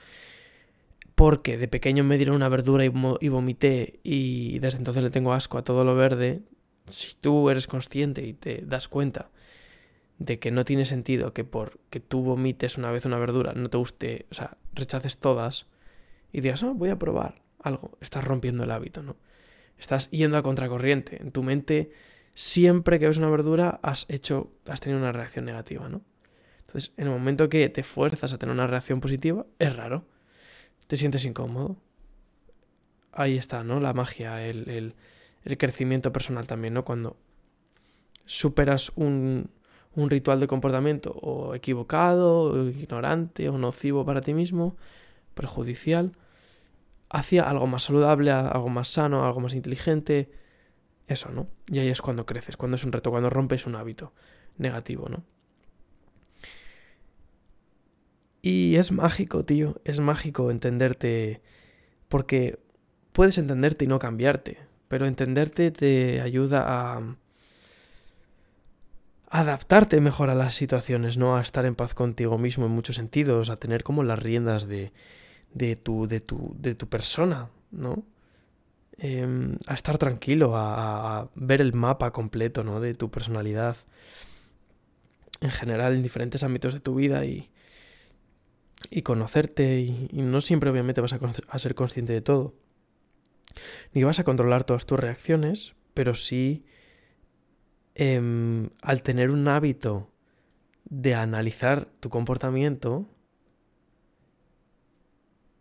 porque 1.16 1.58
de 1.58 1.68
pequeño 1.68 2.04
me 2.04 2.18
dieron 2.18 2.36
una 2.36 2.50
verdura 2.50 2.86
y, 2.86 2.94
y 3.20 3.30
vomité 3.30 4.00
y 4.04 4.60
desde 4.60 4.78
entonces 4.78 5.02
le 5.02 5.10
tengo 5.10 5.34
asco 5.34 5.58
a 5.58 5.64
todo 5.64 5.84
lo 5.84 5.96
verde, 5.96 6.44
si 6.86 7.16
tú 7.16 7.50
eres 7.50 7.66
consciente 7.66 8.24
y 8.24 8.34
te 8.34 8.62
das 8.64 8.88
cuenta 8.88 9.32
de 10.20 10.40
que 10.40 10.52
no 10.52 10.66
tiene 10.66 10.86
sentido 10.86 11.34
que 11.34 11.44
por 11.44 11.80
que 11.90 12.00
tú 12.00 12.22
vomites 12.22 12.78
una 12.78 12.92
vez 12.92 13.06
una 13.06 13.18
verdura 13.18 13.54
no 13.54 13.70
te 13.70 13.78
guste, 13.78 14.26
o 14.32 14.34
sea, 14.34 14.58
rechaces 14.74 15.18
todas 15.18 15.68
y 16.32 16.42
digas, 16.42 16.64
oh, 16.64 16.74
voy 16.74 16.90
a 16.90 17.00
probar 17.00 17.42
algo, 17.60 17.98
estás 18.02 18.24
rompiendo 18.24 18.64
el 18.64 18.72
hábito, 18.72 19.04
¿no? 19.04 19.16
Estás 19.78 20.10
yendo 20.12 20.38
a 20.38 20.44
contracorriente. 20.44 21.22
En 21.22 21.32
tu 21.32 21.44
mente, 21.44 21.92
siempre 22.34 23.00
que 23.00 23.08
ves 23.08 23.18
una 23.18 23.30
verdura, 23.30 23.80
has 23.84 24.06
hecho, 24.10 24.52
has 24.68 24.82
tenido 24.82 25.00
una 25.00 25.12
reacción 25.12 25.46
negativa, 25.46 25.90
¿no? 25.90 26.02
Entonces, 26.62 26.94
en 26.98 27.08
el 27.08 27.14
momento 27.14 27.50
que 27.50 27.70
te 27.70 27.84
fuerzas 27.84 28.34
a 28.34 28.38
tener 28.38 28.54
una 28.54 28.68
reacción 28.68 29.00
positiva, 29.00 29.46
es 29.60 29.76
raro. 29.76 30.06
Te 30.88 30.98
sientes 30.98 31.26
incómodo. 31.26 31.78
Ahí 33.12 33.38
está, 33.38 33.64
¿no? 33.64 33.80
La 33.80 33.94
magia, 33.94 34.46
el, 34.46 34.70
el, 34.70 34.96
el 35.44 35.58
crecimiento 35.58 36.12
personal 36.12 36.48
también, 36.48 36.74
¿no? 36.74 36.84
Cuando 36.84 37.18
superas 38.26 38.92
un, 38.96 39.52
un 39.96 40.10
ritual 40.10 40.40
de 40.40 40.48
comportamiento 40.48 41.12
o 41.12 41.56
equivocado, 41.56 42.52
o 42.52 42.64
ignorante, 42.68 43.50
o 43.50 43.58
nocivo 43.58 44.06
para 44.06 44.22
ti 44.22 44.34
mismo, 44.34 44.76
perjudicial, 45.34 46.14
hacia 47.10 47.44
algo 47.44 47.68
más 47.68 47.84
saludable, 47.84 48.32
algo 48.32 48.70
más 48.70 48.88
sano, 48.88 49.26
algo 49.26 49.40
más 49.40 49.54
inteligente. 49.54 50.32
Eso, 51.08 51.30
¿no? 51.30 51.48
Y 51.68 51.80
ahí 51.80 51.90
es 51.90 52.02
cuando 52.02 52.26
creces, 52.26 52.58
cuando 52.58 52.76
es 52.76 52.84
un 52.84 52.92
reto, 52.92 53.12
cuando 53.12 53.30
rompes 53.30 53.68
un 53.68 53.76
hábito 53.76 54.14
negativo, 54.58 55.10
¿no? 55.10 55.24
Y 58.42 58.76
es 58.76 58.92
mágico, 58.92 59.46
tío, 59.46 59.80
es 59.86 60.00
mágico 60.00 60.52
entenderte, 60.52 61.42
porque 62.10 62.60
puedes 63.14 63.38
entenderte 63.38 63.86
y 63.86 63.88
no 63.88 64.00
cambiarte, 64.00 64.60
pero 64.90 65.06
entenderte 65.06 65.72
te 65.72 66.20
ayuda 66.20 66.66
a 66.68 67.16
adaptarte 69.34 70.00
mejor 70.00 70.30
a 70.30 70.36
las 70.36 70.54
situaciones, 70.54 71.18
¿no? 71.18 71.36
A 71.36 71.42
estar 71.42 71.66
en 71.66 71.76
paz 71.76 71.96
contigo 71.96 72.38
mismo 72.38 72.68
en 72.68 72.72
muchos 72.72 72.98
sentidos, 72.98 73.50
a 73.50 73.58
tener 73.58 73.84
como 73.84 74.04
las 74.04 74.20
riendas 74.20 74.68
de, 74.68 74.94
de, 75.54 75.76
tu, 75.76 76.08
de, 76.08 76.22
tu, 76.22 76.56
de 76.60 76.76
tu 76.76 76.88
persona, 76.88 77.50
¿no? 77.72 78.06
em, 79.00 79.58
a 79.66 79.74
estar 79.74 79.98
tranquilo, 79.98 80.54
a, 80.56 81.30
ver 81.34 81.62
el 81.62 81.74
mapa 81.74 82.12
completo, 82.12 82.64
¿no? 82.64 82.80
De 82.80 82.94
tu 82.94 83.10
personalidad 83.10 83.76
en 85.42 85.50
general 85.50 85.96
en 85.96 86.04
diferentes 86.04 86.44
ámbitos 86.44 86.76
de 86.76 86.80
tu 86.80 86.94
vida 86.94 87.26
y, 87.26 87.50
y 88.92 89.02
conocerte 89.02 89.82
y, 89.82 90.22
no 90.22 90.42
siempre 90.42 90.70
obviamente 90.70 91.02
vas 91.02 91.14
a, 91.14 91.60
ser 91.60 91.74
consciente 91.74 92.14
de 92.14 92.22
todo. 92.22 92.54
Ni 93.94 94.04
vas 94.04 94.20
a 94.20 94.24
controlar 94.24 94.64
todas 94.64 94.86
tus 94.86 95.00
reacciones, 95.00 95.74
pero 95.96 96.14
sí 96.14 96.66
eh, 97.96 98.70
al 98.82 99.04
tener 99.04 99.32
un 99.32 99.48
hábito 99.48 100.10
de 100.86 101.16
analizar 101.16 101.86
tu 102.00 102.10
comportamiento, 102.10 103.06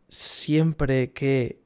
siempre 0.09 1.13
que 1.13 1.61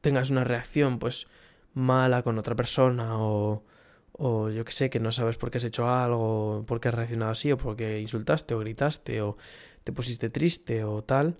tengas 0.00 0.30
una 0.30 0.44
reacción 0.44 0.98
pues 0.98 1.26
mala 1.74 2.22
con 2.22 2.38
otra 2.38 2.54
persona 2.54 3.18
o, 3.18 3.64
o 4.12 4.50
yo 4.50 4.64
que 4.64 4.72
sé, 4.72 4.90
que 4.90 5.00
no 5.00 5.12
sabes 5.12 5.36
por 5.36 5.50
qué 5.50 5.58
has 5.58 5.64
hecho 5.64 5.88
algo, 5.88 6.64
por 6.66 6.80
qué 6.80 6.88
has 6.88 6.94
reaccionado 6.94 7.32
así, 7.32 7.52
o 7.52 7.56
porque 7.56 8.00
insultaste 8.00 8.54
o 8.54 8.58
gritaste 8.58 9.20
o 9.20 9.36
te 9.84 9.92
pusiste 9.92 10.30
triste 10.30 10.84
o 10.84 11.04
tal, 11.04 11.38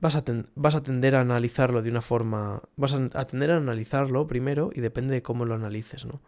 vas 0.00 0.16
a, 0.16 0.24
vas 0.54 0.74
a 0.74 0.82
tender 0.82 1.14
a 1.14 1.20
analizarlo 1.20 1.82
de 1.82 1.90
una 1.90 2.02
forma, 2.02 2.62
vas 2.76 2.94
a 2.94 3.26
tender 3.26 3.52
a 3.52 3.56
analizarlo 3.56 4.26
primero 4.26 4.70
y 4.74 4.80
depende 4.80 5.14
de 5.14 5.22
cómo 5.22 5.44
lo 5.44 5.54
analices, 5.54 6.04
¿no? 6.04 6.20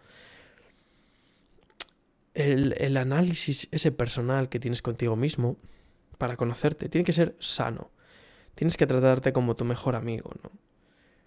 El, 2.37 2.99
análisis 2.99 3.67
ese 3.73 3.93
personal 3.93 4.51
que 4.51 4.61
tienes 4.61 4.83
contigo 4.83 5.17
mismo 5.17 5.57
para 6.19 6.37
conocerte 6.37 6.91
tiene 6.91 7.03
que 7.03 7.15
ser 7.15 7.35
sano. 7.41 7.91
Tienes 8.55 8.77
que 8.77 8.87
tratarte 8.87 9.33
como 9.33 9.57
tu 9.57 9.65
mejor 9.65 9.97
amigo, 9.97 10.33
¿no? 10.43 10.51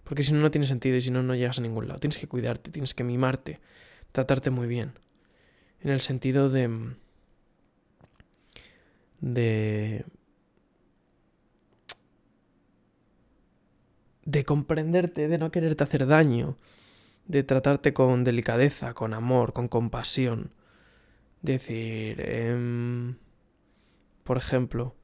Porque 0.04 0.22
si 0.22 0.32
no, 0.32 0.38
no 0.38 0.52
tiene 0.52 0.68
sentido 0.68 0.96
y 0.96 1.02
si 1.02 1.10
no, 1.10 1.24
no 1.24 1.34
llegas 1.34 1.58
a 1.58 1.62
ningún 1.62 1.88
lado. 1.88 1.98
Tienes 1.98 2.16
que 2.16 2.28
cuidarte, 2.28 2.70
tienes 2.70 2.94
que 2.94 3.02
mimarte, 3.02 3.58
tratarte 4.12 4.50
muy 4.50 4.68
bien. 4.68 4.92
En 5.80 5.90
el 5.90 6.00
sentido 6.00 6.48
de... 6.48 6.94
de... 9.20 10.04
de 14.26 14.44
comprenderte, 14.44 15.26
de 15.26 15.38
no 15.38 15.50
quererte 15.50 15.82
hacer 15.82 16.06
daño, 16.06 16.56
de 17.26 17.42
tratarte 17.42 17.92
con 17.92 18.22
delicadeza, 18.22 18.94
con 18.94 19.12
amor, 19.12 19.52
con 19.52 19.66
compasión. 19.66 20.52
Decir, 21.42 22.16
eh, 22.18 23.14
por 24.24 24.36
ejemplo, 24.36 24.94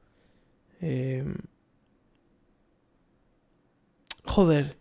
eh, 0.81 1.25
joder, 4.23 4.77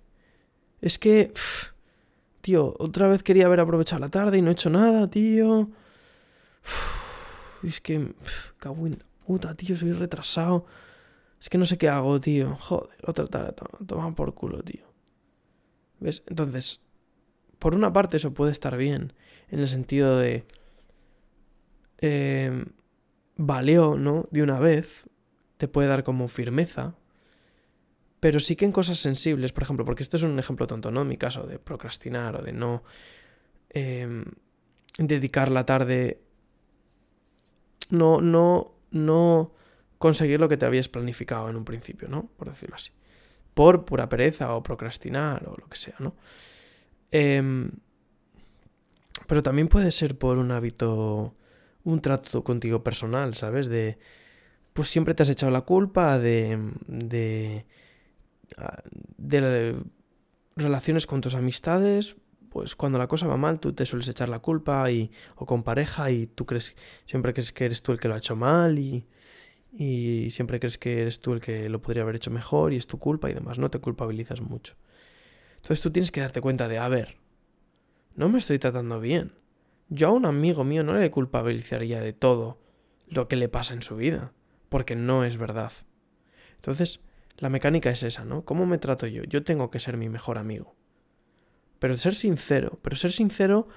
es 0.81 0.99
que, 0.99 1.33
tío, 2.43 2.75
otra 2.79 3.09
vez 3.09 3.23
quería 3.23 3.47
haber 3.47 3.61
aprovechado 3.61 4.01
la 4.01 4.11
tarde 4.11 4.39
y 4.39 4.43
no 4.43 4.51
he 4.51 4.53
hecho 4.53 4.71
nada, 4.71 5.09
tío. 5.09 5.71
Es 7.63 7.81
que, 7.81 7.99
pff, 7.99 8.53
puta, 9.27 9.55
tío, 9.55 9.77
soy 9.77 9.93
retrasado. 9.93 10.67
Es 11.41 11.49
que 11.49 11.59
no 11.59 11.67
sé 11.67 11.79
qué 11.79 11.89
hago, 11.89 12.21
tío. 12.21 12.55
Joder, 12.57 12.97
otra 13.05 13.27
tarde, 13.27 13.53
toma, 13.53 13.79
toma 13.87 14.15
por 14.15 14.35
culo, 14.35 14.63
tío. 14.63 14.85
¿Ves? 16.01 16.23
Entonces, 16.27 16.83
por 17.59 17.75
una 17.75 17.93
parte 17.93 18.19
eso 18.19 18.35
puede 18.35 18.53
estar 18.53 18.77
bien, 18.77 19.13
en 19.49 19.61
el 19.61 19.69
sentido 19.69 20.19
de... 20.19 20.47
Eh, 21.99 22.65
valió, 23.37 23.97
¿no? 23.97 24.29
De 24.31 24.43
una 24.43 24.59
vez, 24.59 25.05
te 25.57 25.69
puede 25.69 25.89
dar 25.89 26.03
como 26.05 26.29
firmeza, 26.29 26.95
pero 28.21 28.41
sí 28.41 28.57
que 28.57 28.65
en 28.65 28.73
cosas 28.73 28.99
sensibles, 28.99 29.53
por 29.53 29.63
ejemplo, 29.63 29.85
porque 29.85 30.03
esto 30.03 30.17
es 30.17 30.23
un 30.23 30.39
ejemplo 30.39 30.67
tonto, 30.67 30.91
¿no? 30.91 31.05
Mi 31.05 31.17
caso, 31.17 31.47
de 31.47 31.59
procrastinar 31.59 32.37
o 32.37 32.43
de 32.43 32.53
no 32.53 32.83
eh, 33.71 34.25
dedicar 34.99 35.51
la 35.51 35.65
tarde, 35.67 36.21
no, 37.91 38.21
no, 38.21 38.75
no 38.91 39.53
conseguir 39.99 40.41
lo 40.41 40.49
que 40.49 40.57
te 40.57 40.67
habías 40.67 40.89
planificado 40.89 41.49
en 41.49 41.57
un 41.57 41.65
principio, 41.65 42.09
¿no? 42.09 42.29
Por 42.37 42.49
decirlo 42.49 42.77
así. 42.77 42.91
Por 43.55 43.85
pura 43.85 44.09
pereza 44.09 44.55
o 44.55 44.63
procrastinar 44.63 45.49
o 45.49 45.57
lo 45.57 45.69
que 45.69 45.77
sea, 45.77 45.97
¿no? 45.99 46.15
Eh, 47.11 47.71
pero 49.27 49.43
también 49.43 49.69
puede 49.69 49.91
ser 49.91 50.17
por 50.17 50.39
un 50.39 50.51
hábito, 50.51 51.35
un 51.87 52.01
trato 52.01 52.43
contigo 52.43 52.83
personal, 52.83 53.35
¿sabes? 53.35 53.69
De, 53.69 53.99
pues 54.73 54.89
siempre 54.89 55.15
te 55.15 55.23
has 55.23 55.31
echado 55.31 55.53
la 55.53 55.61
culpa 55.63 56.19
de, 56.19 56.59
de, 56.89 57.65
de 59.17 59.77
relaciones 60.57 61.07
con 61.07 61.21
tus 61.21 61.37
amistades, 61.37 62.17
pues 62.51 62.75
cuando 62.75 62.99
la 62.99 63.07
cosa 63.07 63.29
va 63.29 63.37
mal 63.37 63.61
tú 63.61 63.73
te 63.73 63.87
sueles 63.87 64.09
echar 64.09 64.29
la 64.29 64.41
culpa 64.41 64.91
y, 64.91 65.13
o 65.37 65.47
con 65.47 65.63
pareja 65.63 66.11
y 66.11 66.27
tú 66.27 66.45
crees, 66.45 66.75
siempre 67.05 67.33
crees 67.33 67.53
que 67.53 67.67
eres 67.67 67.83
tú 67.83 67.93
el 67.93 68.01
que 68.01 68.09
lo 68.09 68.15
ha 68.15 68.19
hecho 68.19 68.35
mal 68.35 68.81
y, 68.81 69.07
y 69.73 70.31
siempre 70.33 70.59
crees 70.59 70.79
que 70.79 71.03
eres 71.03 71.21
tú 71.21 71.35
el 71.35 71.41
que 71.41 71.69
lo 71.69 71.81
podría 71.81 72.03
haber 72.03 72.17
hecho 72.17 72.33
mejor 72.33 72.73
y 72.73 72.77
es 72.77 72.89
tu 72.89 72.99
culpa 72.99 73.31
y 73.31 73.35
demás, 73.35 73.61
no 73.61 73.71
te 73.71 73.79
culpabilizas 73.79 74.41
mucho. 74.41 74.75
Entonces 75.55 75.81
tú 75.81 75.93
tienes 75.93 76.11
que 76.11 76.21
darte 76.21 76.41
cuenta 76.41 76.67
de, 76.67 76.79
a 76.79 76.89
ver, 76.89 77.17
no 78.17 78.29
me 78.29 78.39
estoy 78.39 78.59
tratando 78.59 78.99
bien. 78.99 79.46
Yo 79.89 80.09
a 80.09 80.13
un 80.13 80.27
amigo 80.27 80.65
mío 80.65 80.83
no 80.83 80.95
le 80.95 81.11
culpabilizaría 81.11 82.01
de 82.01 82.13
todo 82.13 82.59
lo 83.09 83.29
que 83.29 83.37
le 83.37 83.49
pasa 83.49 83.75
en 83.75 83.83
su 83.83 83.97
vida, 83.97 84.33
porque 84.69 84.97
no 84.97 85.25
es 85.25 85.37
verdad. 85.37 85.73
Entonces, 86.57 87.01
la 87.39 87.51
mecánica 87.51 87.91
es 87.91 88.03
esa, 88.03 88.25
¿no? 88.25 88.45
¿Cómo 88.45 88.67
me 88.67 88.79
trato 88.79 89.07
yo? 89.07 89.23
Yo 89.25 89.45
tengo 89.45 89.71
que 89.71 89.81
ser 89.81 89.97
mi 89.97 90.09
mejor 90.09 90.39
amigo. 90.39 90.75
Pero 91.79 91.97
ser 91.97 92.15
sincero, 92.15 92.79
pero 92.83 92.97
ser 92.97 93.13
sincero, 93.13 93.69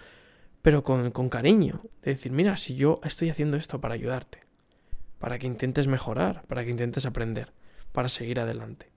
pero 0.61 0.83
con, 0.83 1.11
con 1.11 1.29
cariño. 1.29 1.83
De 2.01 2.11
decir, 2.11 2.31
mira, 2.31 2.57
si 2.57 2.75
yo 2.75 2.99
estoy 3.03 3.29
haciendo 3.29 3.57
esto 3.57 3.79
para 3.79 3.93
ayudarte, 3.93 4.39
para 5.19 5.37
que 5.37 5.47
intentes 5.47 5.87
mejorar, 5.87 6.43
para 6.47 6.63
que 6.63 6.71
intentes 6.71 7.05
aprender, 7.05 7.53
para 7.91 8.09
seguir 8.09 8.39
adelante. 8.39 8.89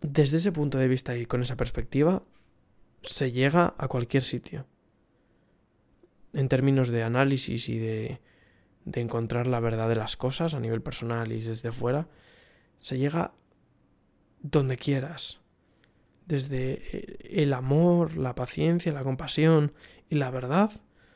Desde 0.00 0.38
ese 0.38 0.52
punto 0.52 0.78
de 0.78 0.88
vista 0.88 1.16
y 1.16 1.26
con 1.26 1.42
esa 1.42 1.56
perspectiva, 1.56 2.22
se 3.06 3.32
llega 3.32 3.74
a 3.78 3.88
cualquier 3.88 4.22
sitio. 4.22 4.66
En 6.32 6.48
términos 6.48 6.88
de 6.88 7.02
análisis 7.02 7.68
y 7.68 7.78
de, 7.78 8.20
de 8.84 9.00
encontrar 9.00 9.46
la 9.46 9.60
verdad 9.60 9.88
de 9.88 9.96
las 9.96 10.16
cosas 10.16 10.54
a 10.54 10.60
nivel 10.60 10.82
personal 10.82 11.32
y 11.32 11.40
desde 11.40 11.72
fuera, 11.72 12.08
se 12.78 12.98
llega 12.98 13.32
donde 14.42 14.76
quieras. 14.76 15.40
Desde 16.26 17.42
el 17.42 17.52
amor, 17.52 18.16
la 18.16 18.34
paciencia, 18.34 18.92
la 18.92 19.04
compasión 19.04 19.72
y 20.08 20.16
la 20.16 20.30
verdad, 20.30 20.70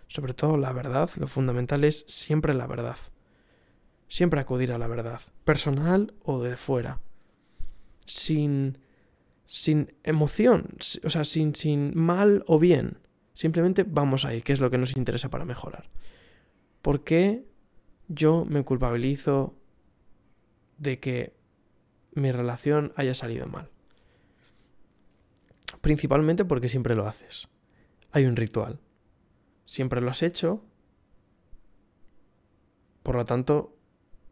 sobre 0.09 0.35
todo 0.35 0.57
la 0.57 0.72
verdad, 0.72 1.11
lo 1.16 1.26
fundamental 1.26 1.85
es 1.85 2.05
siempre 2.07 2.55
la 2.55 2.66
verdad. 2.66 2.96
Siempre 4.09 4.40
acudir 4.40 4.72
a 4.72 4.79
la 4.79 4.88
verdad, 4.88 5.20
personal 5.44 6.14
o 6.24 6.42
de 6.42 6.57
fuera. 6.57 7.00
Sin 8.07 8.79
sin 9.50 9.92
emoción, 10.04 10.76
o 11.02 11.10
sea, 11.10 11.24
sin, 11.24 11.56
sin 11.56 11.92
mal 11.98 12.44
o 12.46 12.60
bien. 12.60 12.98
Simplemente 13.34 13.82
vamos 13.82 14.24
ahí, 14.24 14.42
qué 14.42 14.52
es 14.52 14.60
lo 14.60 14.70
que 14.70 14.78
nos 14.78 14.96
interesa 14.96 15.28
para 15.28 15.44
mejorar. 15.44 15.90
¿Por 16.82 17.02
qué 17.02 17.44
yo 18.06 18.44
me 18.48 18.62
culpabilizo 18.62 19.56
de 20.78 21.00
que 21.00 21.34
mi 22.12 22.30
relación 22.30 22.92
haya 22.94 23.12
salido 23.12 23.48
mal? 23.48 23.72
Principalmente 25.80 26.44
porque 26.44 26.68
siempre 26.68 26.94
lo 26.94 27.08
haces. 27.08 27.48
Hay 28.12 28.26
un 28.26 28.36
ritual. 28.36 28.78
Siempre 29.64 30.00
lo 30.00 30.10
has 30.10 30.22
hecho. 30.22 30.64
Por 33.02 33.16
lo 33.16 33.24
tanto, 33.24 33.76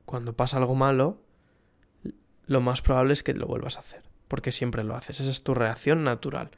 cuando 0.04 0.36
pasa 0.36 0.58
algo 0.58 0.76
malo, 0.76 1.24
lo 2.46 2.60
más 2.60 2.82
probable 2.82 3.14
es 3.14 3.24
que 3.24 3.34
lo 3.34 3.48
vuelvas 3.48 3.78
a 3.78 3.80
hacer 3.80 4.07
porque 4.28 4.52
siempre 4.52 4.84
lo 4.84 4.94
haces. 4.94 5.20
Esa 5.20 5.30
es 5.30 5.42
tu 5.42 5.54
reacción 5.54 6.04
natural 6.04 6.50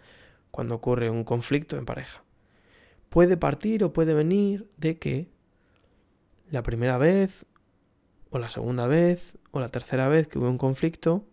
cuando 0.50 0.74
ocurre 0.74 1.10
un 1.10 1.24
conflicto 1.24 1.76
en 1.76 1.86
pareja. 1.86 2.22
Puede 3.08 3.36
partir 3.36 3.82
o 3.84 3.92
puede 3.92 4.14
venir 4.14 4.68
de 4.76 4.98
que 4.98 5.28
la 6.50 6.62
primera 6.62 6.98
vez, 6.98 7.46
o 8.30 8.38
la 8.38 8.48
segunda 8.48 8.86
vez, 8.86 9.34
o 9.52 9.60
la 9.60 9.68
tercera 9.68 10.08
vez 10.08 10.28
que 10.28 10.38
hubo 10.38 10.48
un 10.48 10.58
conflicto, 10.58 11.24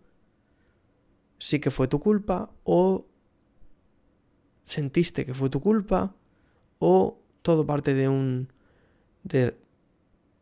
sí 1.38 1.60
que 1.60 1.70
fue 1.70 1.88
tu 1.88 2.00
culpa, 2.00 2.50
o 2.64 3.06
sentiste 4.64 5.24
que 5.24 5.34
fue 5.34 5.50
tu 5.50 5.60
culpa, 5.60 6.14
o 6.78 7.18
todo 7.42 7.66
parte 7.66 7.94
de 7.94 8.08
un. 8.08 8.52
de, 9.24 9.56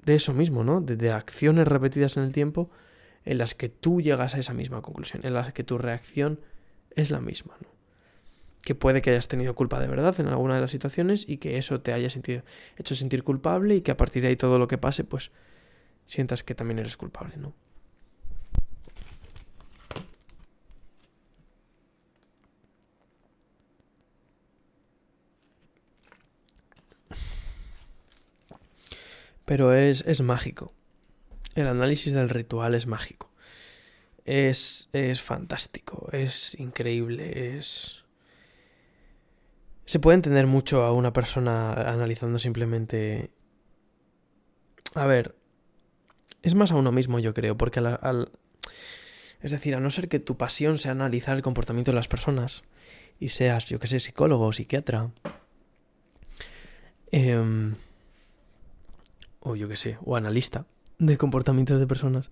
de 0.05 0.15
eso 0.15 0.33
mismo, 0.33 0.65
¿no? 0.65 0.81
De, 0.81 0.97
de 0.97 1.11
acciones 1.11 1.67
repetidas 1.67 2.17
en 2.17 2.25
el 2.25 2.33
tiempo 2.33 2.71
en 3.27 3.39
las 3.39 3.55
que 3.55 3.69
tú 3.69 4.01
llegas 4.01 4.35
a 4.35 4.39
esa 4.39 4.55
misma 4.55 4.81
conclusión, 4.81 5.27
en 5.27 5.35
las 5.35 5.53
que 5.53 5.65
tu 5.65 5.77
reacción 5.79 6.41
es 6.95 7.11
la 7.11 7.21
misma, 7.21 7.57
¿no? 7.61 7.69
Que 8.63 8.75
puede 8.75 9.03
que 9.03 9.11
hayas 9.11 9.29
tenido 9.29 9.55
culpa 9.55 9.81
de 9.81 9.89
verdad 9.89 10.19
en 10.21 10.29
alguna 10.29 10.55
de 10.55 10.61
las 10.61 10.71
situaciones 10.71 11.29
y 11.29 11.37
que 11.37 11.59
eso 11.59 11.81
te 11.81 11.93
haya 11.93 12.09
hecho 12.09 12.95
sentir 12.95 13.23
culpable 13.25 13.75
y 13.75 13.83
que 13.83 13.91
a 13.91 13.97
partir 13.97 14.23
de 14.23 14.29
ahí 14.29 14.37
todo 14.37 14.59
lo 14.59 14.69
que 14.69 14.79
pase, 14.79 15.05
pues 15.05 15.31
sientas 16.07 16.43
que 16.43 16.55
también 16.55 16.79
eres 16.79 16.97
culpable, 16.97 17.37
¿no? 17.37 17.53
Pero 29.45 29.73
es, 29.73 30.05
es 30.07 30.23
mágico. 30.23 30.76
El 31.57 31.69
análisis 31.69 32.13
del 32.13 32.29
ritual 32.29 32.75
es 32.75 32.87
mágico. 32.87 33.31
Es, 34.27 34.91
es 34.93 35.23
fantástico, 35.23 36.09
es 36.13 36.55
increíble, 36.61 37.57
es... 37.57 38.05
Se 39.87 39.99
puede 39.99 40.17
entender 40.17 40.47
mucho 40.47 40.85
a 40.85 40.93
una 40.93 41.15
persona 41.15 41.73
analizando 41.73 42.39
simplemente... 42.39 43.31
A 44.95 45.07
ver, 45.07 45.35
es 46.43 46.55
más 46.55 46.73
a 46.73 46.77
uno 46.77 46.93
mismo 46.93 47.19
yo 47.21 47.33
creo, 47.33 47.57
porque 47.57 47.81
al, 47.81 48.31
Es 49.41 49.51
decir, 49.51 49.75
a 49.75 49.81
no 49.81 49.91
ser 49.91 50.09
que 50.09 50.21
tu 50.21 50.37
pasión 50.37 50.77
sea 50.77 50.93
analizar 50.93 51.37
el 51.37 51.43
comportamiento 51.43 51.91
de 51.91 51.97
las 51.97 52.09
personas 52.09 52.65
y 53.19 53.31
seas, 53.31 53.65
yo 53.65 53.79
que 53.79 53.87
sé, 53.87 53.99
psicólogo 53.99 54.47
o 54.47 54.53
psiquiatra, 54.53 55.11
em, 57.13 57.77
o 59.41 59.57
yo 59.57 59.69
que 59.69 59.77
sé, 59.77 59.97
o 60.05 60.17
analista 60.17 60.67
de 60.99 61.19
comportamientos 61.19 61.79
de 61.79 61.87
personas, 61.87 62.31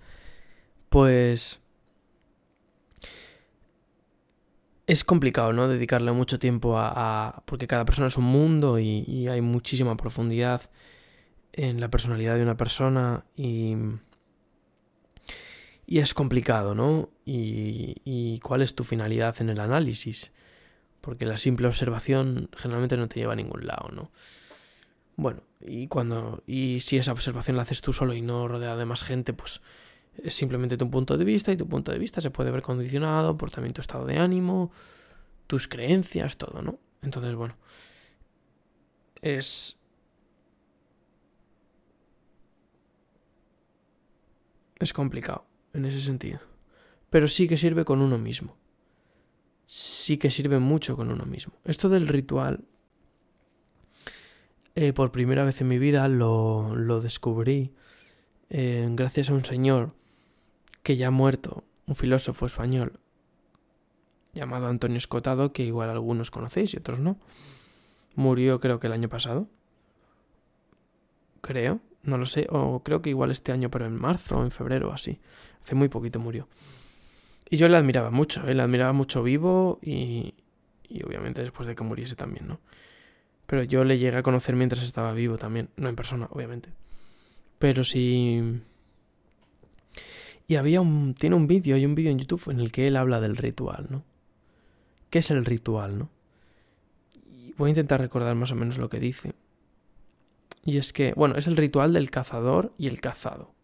pues 0.89 1.61
es 4.87 5.05
complicado, 5.05 5.53
¿no? 5.53 5.69
Dedicarle 5.69 6.13
mucho 6.13 6.39
tiempo 6.39 6.79
a, 6.79 7.43
porque 7.47 7.67
cada 7.67 7.85
persona 7.85 8.09
es 8.09 8.17
un 8.17 8.25
mundo 8.25 8.79
y, 8.79 9.29
hay 9.29 9.41
muchísima 9.41 9.97
profundidad 9.97 10.71
en 11.53 11.81
la 11.81 11.91
personalidad 11.91 12.37
de 12.37 12.43
una 12.43 12.57
persona 12.57 13.25
y... 13.37 13.77
Y 15.87 15.99
es 15.99 16.15
complicado, 16.15 16.75
¿no? 16.75 17.11
Y, 17.27 17.97
y 18.05 18.41
cuál 18.41 18.63
es 18.63 18.75
tu 18.75 18.85
finalidad 18.85 19.37
en 19.41 19.51
el 19.51 19.61
análisis. 19.61 20.33
Porque 21.03 21.27
la 21.27 21.37
simple 21.37 21.69
observación 21.69 22.49
generalmente 22.57 22.97
no 22.97 23.07
te 23.07 23.21
lleva 23.21 23.35
a 23.35 23.37
ningún 23.37 23.67
lado, 23.67 23.91
¿no? 23.91 24.11
Bueno, 25.17 25.43
y 25.65 25.89
cuando. 25.89 26.43
Y 26.47 26.81
si 26.81 26.97
esa 26.97 27.13
observación 27.13 27.57
la 27.57 27.63
haces 27.63 27.81
tú 27.81 27.93
solo 27.93 28.15
y 28.15 28.23
no 28.23 28.49
rodeada 28.49 28.77
de 28.77 28.85
más 28.85 29.03
gente, 29.03 29.33
pues 29.33 29.61
es 30.17 30.35
simplemente 30.35 30.77
tu 30.77 30.91
punto 30.91 31.17
de 31.17 31.25
vista 31.25 31.53
y 31.53 31.57
tu 31.57 31.69
punto 31.69 31.91
de 31.91 31.99
vista 31.99 32.21
se 32.21 32.31
puede 32.31 32.51
ver 32.51 32.63
condicionado 32.63 33.37
por 33.37 33.51
también 33.51 33.75
tu 33.75 33.81
estado 33.81 34.05
de 34.05 34.19
ánimo, 34.19 34.71
tus 35.47 35.67
creencias, 35.69 36.37
todo, 36.37 36.63
¿no? 36.63 36.79
Entonces, 37.03 37.35
bueno, 37.35 37.57
es... 39.21 39.79
Es 44.79 44.93
complicado 44.93 45.47
en 45.73 45.87
ese 45.87 46.01
sentido. 46.01 46.41
Pero 47.11 47.29
sí 47.29 47.49
que 47.49 47.57
sirve 47.57 47.85
con 47.85 48.03
uno 48.03 48.19
mismo. 48.19 48.57
Sí 49.67 50.19
que 50.19 50.31
sirve 50.31 50.59
mucho 50.59 50.97
con 50.97 51.11
uno 51.11 51.25
mismo. 51.25 51.55
Esto 51.65 51.89
del 51.89 52.07
ritual, 52.07 52.65
eh, 54.75 54.93
por 54.93 55.13
primera 55.13 55.45
vez 55.45 55.61
en 55.61 55.69
mi 55.69 55.79
vida 55.79 56.09
lo, 56.09 56.75
lo 56.77 57.01
descubrí 57.01 57.73
eh, 58.51 58.87
gracias 58.91 59.31
a 59.31 59.35
un 59.35 59.45
señor 59.45 59.95
que 60.83 60.97
ya 60.97 61.09
ha 61.09 61.11
muerto, 61.11 61.65
un 61.87 61.97
filósofo 61.97 62.47
español 62.47 63.01
llamado 64.35 64.67
Antonio 64.67 64.99
Escotado, 64.99 65.53
que 65.53 65.63
igual 65.65 65.91
algunos 65.91 66.31
conocéis 66.31 66.75
y 66.75 66.79
otros 66.79 66.99
no. 66.99 67.19
Murió 68.15 68.61
creo 68.61 68.81
que 68.81 68.89
el 68.89 68.93
año 68.93 69.09
pasado. 69.09 69.49
Creo, 71.41 71.81
no 72.03 72.19
lo 72.19 72.27
sé, 72.27 72.47
o 72.51 72.83
creo 72.83 73.03
que 73.03 73.11
igual 73.11 73.31
este 73.31 73.53
año, 73.53 73.71
pero 73.71 73.87
en 73.87 73.95
marzo 73.95 74.39
o 74.39 74.45
en 74.45 74.51
febrero 74.51 74.93
así. 74.93 75.21
Hace 75.63 75.75
muy 75.75 75.89
poquito 75.89 76.19
murió. 76.19 76.49
Y 77.51 77.57
yo 77.57 77.69
le 77.69 77.77
admiraba 77.77 78.11
mucho, 78.11 78.47
¿eh? 78.47 78.55
le 78.55 78.63
admiraba 78.63 78.93
mucho 78.93 79.23
vivo 79.23 79.79
y, 79.83 80.35
y 80.89 81.03
obviamente 81.05 81.43
después 81.43 81.69
de 81.69 81.75
que 81.75 81.85
muriese 81.85 82.17
también, 82.17 82.49
¿no? 82.49 82.61
Pero 83.47 83.63
yo 83.63 83.85
le 83.85 83.99
llegué 83.99 84.17
a 84.17 84.23
conocer 84.23 84.57
mientras 84.57 84.83
estaba 84.83 85.13
vivo 85.13 85.37
también, 85.37 85.69
no 85.77 85.89
en 85.89 85.97
persona, 85.97 86.29
obviamente. 86.31 86.71
Pero 87.59 87.85
sí... 87.85 88.63
Y 90.47 90.57
había 90.57 90.81
un. 90.81 91.15
Tiene 91.15 91.37
un 91.37 91.47
vídeo, 91.47 91.75
hay 91.75 91.87
un 91.87 91.95
vídeo 91.95 92.11
en 92.11 92.19
YouTube 92.19 92.51
en 92.51 92.61
el 92.61 92.71
que 92.71 92.87
él 92.87 92.97
habla 92.97 93.21
del 93.21 93.37
ritual, 93.37 93.87
¿no? 93.89 94.05
¿Qué 95.09 95.21
es 95.21 95.31
el 95.31 95.45
ritual, 95.45 95.99
no? 95.99 96.11
Voy 97.57 97.69
a 97.69 97.71
intentar 97.71 98.01
recordar 98.01 98.35
más 98.35 98.53
o 98.53 98.55
menos 98.55 98.79
lo 98.79 98.91
que 98.91 99.01
dice. 99.01 99.33
Y 100.65 100.79
es 100.79 100.93
que, 100.93 101.13
bueno, 101.15 101.37
es 101.37 101.47
el 101.47 101.57
ritual 101.57 101.93
del 101.93 102.11
cazador 102.11 102.73
y 102.79 102.89
el 102.89 103.01
cazado. 103.01 103.55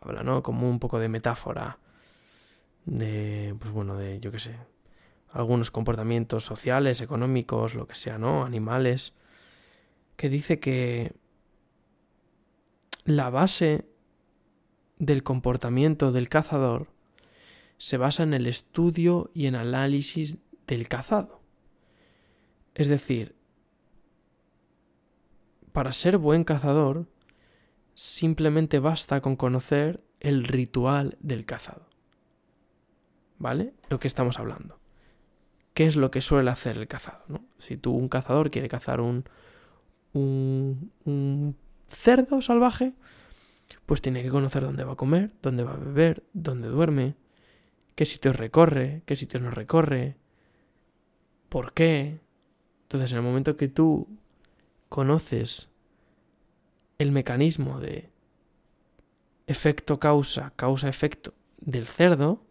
Habla, 0.00 0.22
¿no? 0.22 0.42
Como 0.42 0.68
un 0.68 0.78
poco 0.78 0.98
de 0.98 1.08
metáfora. 1.08 1.78
De. 2.84 3.54
Pues 3.58 3.72
bueno, 3.72 3.96
de, 3.96 4.18
yo 4.20 4.32
qué 4.32 4.38
sé. 4.38 4.56
Algunos 5.30 5.70
comportamientos 5.70 6.44
sociales, 6.44 7.00
económicos, 7.00 7.74
lo 7.74 7.86
que 7.86 7.94
sea, 7.94 8.18
¿no? 8.18 8.44
Animales. 8.44 9.14
Que 10.16 10.28
dice 10.28 10.58
que. 10.60 11.12
La 13.04 13.30
base 13.30 13.86
del 14.98 15.22
comportamiento 15.22 16.12
del 16.12 16.28
cazador 16.28 16.88
se 17.78 17.96
basa 17.96 18.24
en 18.24 18.34
el 18.34 18.46
estudio 18.46 19.30
y 19.32 19.46
en 19.46 19.54
análisis 19.54 20.38
del 20.66 20.88
cazado. 20.88 21.40
Es 22.74 22.88
decir, 22.88 23.34
para 25.72 25.92
ser 25.92 26.18
buen 26.18 26.44
cazador, 26.44 27.06
simplemente 27.94 28.78
basta 28.78 29.20
con 29.20 29.36
conocer 29.36 30.04
el 30.20 30.44
ritual 30.44 31.16
del 31.20 31.44
cazado. 31.44 31.88
¿Vale? 33.38 33.74
Lo 33.88 34.00
que 34.00 34.08
estamos 34.08 34.38
hablando. 34.38 34.78
¿Qué 35.78 35.86
es 35.86 35.94
lo 35.94 36.10
que 36.10 36.20
suele 36.20 36.50
hacer 36.50 36.76
el 36.76 36.88
cazado? 36.88 37.40
Si 37.56 37.76
tú, 37.76 37.92
un 37.92 38.08
cazador, 38.08 38.50
quiere 38.50 38.68
cazar 38.68 39.00
un, 39.00 39.22
un, 40.12 40.90
un 41.04 41.56
cerdo 41.86 42.42
salvaje, 42.42 42.94
pues 43.86 44.02
tiene 44.02 44.24
que 44.24 44.28
conocer 44.28 44.64
dónde 44.64 44.82
va 44.82 44.94
a 44.94 44.96
comer, 44.96 45.30
dónde 45.40 45.62
va 45.62 45.74
a 45.74 45.76
beber, 45.76 46.24
dónde 46.32 46.66
duerme, 46.66 47.14
qué 47.94 48.06
sitios 48.06 48.34
recorre, 48.34 49.02
qué 49.06 49.14
sitios 49.14 49.40
no 49.40 49.52
recorre, 49.52 50.16
por 51.48 51.72
qué. 51.72 52.18
Entonces, 52.82 53.12
en 53.12 53.18
el 53.18 53.22
momento 53.22 53.56
que 53.56 53.68
tú 53.68 54.08
conoces 54.88 55.70
el 56.98 57.12
mecanismo 57.12 57.78
de 57.78 58.10
efecto-causa, 59.46 60.52
causa-efecto 60.56 61.34
del 61.60 61.86
cerdo, 61.86 62.47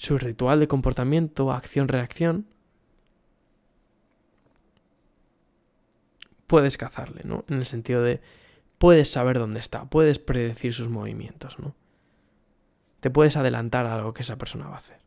su 0.00 0.16
ritual 0.16 0.60
de 0.60 0.66
comportamiento, 0.66 1.52
acción-reacción, 1.52 2.46
puedes 6.46 6.78
cazarle, 6.78 7.20
¿no? 7.24 7.44
En 7.48 7.58
el 7.58 7.66
sentido 7.66 8.02
de 8.02 8.22
puedes 8.78 9.10
saber 9.10 9.38
dónde 9.38 9.60
está, 9.60 9.84
puedes 9.90 10.18
predecir 10.18 10.72
sus 10.72 10.88
movimientos, 10.88 11.58
¿no? 11.58 11.74
Te 13.00 13.10
puedes 13.10 13.36
adelantar 13.36 13.84
a 13.84 13.94
algo 13.94 14.14
que 14.14 14.22
esa 14.22 14.38
persona 14.38 14.68
va 14.68 14.76
a 14.76 14.78
hacer. 14.78 15.02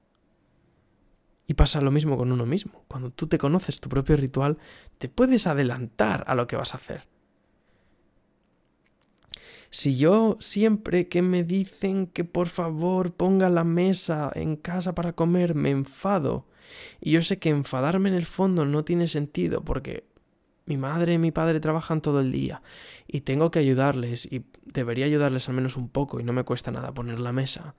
Y 1.47 1.55
pasa 1.55 1.81
lo 1.81 1.89
mismo 1.89 2.15
con 2.15 2.31
uno 2.31 2.45
mismo. 2.45 2.83
Cuando 2.87 3.09
tú 3.09 3.25
te 3.25 3.39
conoces 3.39 3.81
tu 3.81 3.89
propio 3.89 4.15
ritual, 4.15 4.59
te 4.99 5.09
puedes 5.09 5.47
adelantar 5.47 6.23
a 6.27 6.35
lo 6.35 6.45
que 6.45 6.55
vas 6.55 6.75
a 6.75 6.77
hacer. 6.77 7.07
Si 9.73 9.97
yo 9.97 10.37
siempre 10.39 11.07
que 11.07 11.23
me 11.23 11.43
dicen 11.43 12.05
que 12.05 12.23
por 12.23 12.47
favor 12.47 13.11
ponga 13.11 13.49
la 13.49 13.63
mesa 13.63 14.31
en 14.35 14.55
casa 14.55 14.93
para 14.93 15.13
comer 15.13 15.55
me 15.55 15.71
enfado, 15.71 16.45
y 17.01 17.09
yo 17.09 17.23
sé 17.23 17.39
que 17.39 17.49
enfadarme 17.49 18.09
en 18.09 18.13
el 18.13 18.27
fondo 18.27 18.65
no 18.65 18.85
tiene 18.85 19.07
sentido 19.07 19.65
porque 19.65 20.05
mi 20.67 20.77
madre 20.77 21.13
y 21.13 21.17
mi 21.17 21.31
padre 21.31 21.59
trabajan 21.59 22.01
todo 22.01 22.19
el 22.19 22.31
día 22.31 22.61
y 23.07 23.21
tengo 23.21 23.49
que 23.49 23.57
ayudarles 23.57 24.31
y 24.31 24.45
debería 24.63 25.07
ayudarles 25.07 25.49
al 25.49 25.55
menos 25.55 25.75
un 25.75 25.89
poco 25.89 26.19
y 26.19 26.23
no 26.23 26.33
me 26.33 26.43
cuesta 26.43 26.69
nada 26.69 26.93
poner 26.93 27.19
la 27.19 27.33
mesa. 27.33 27.73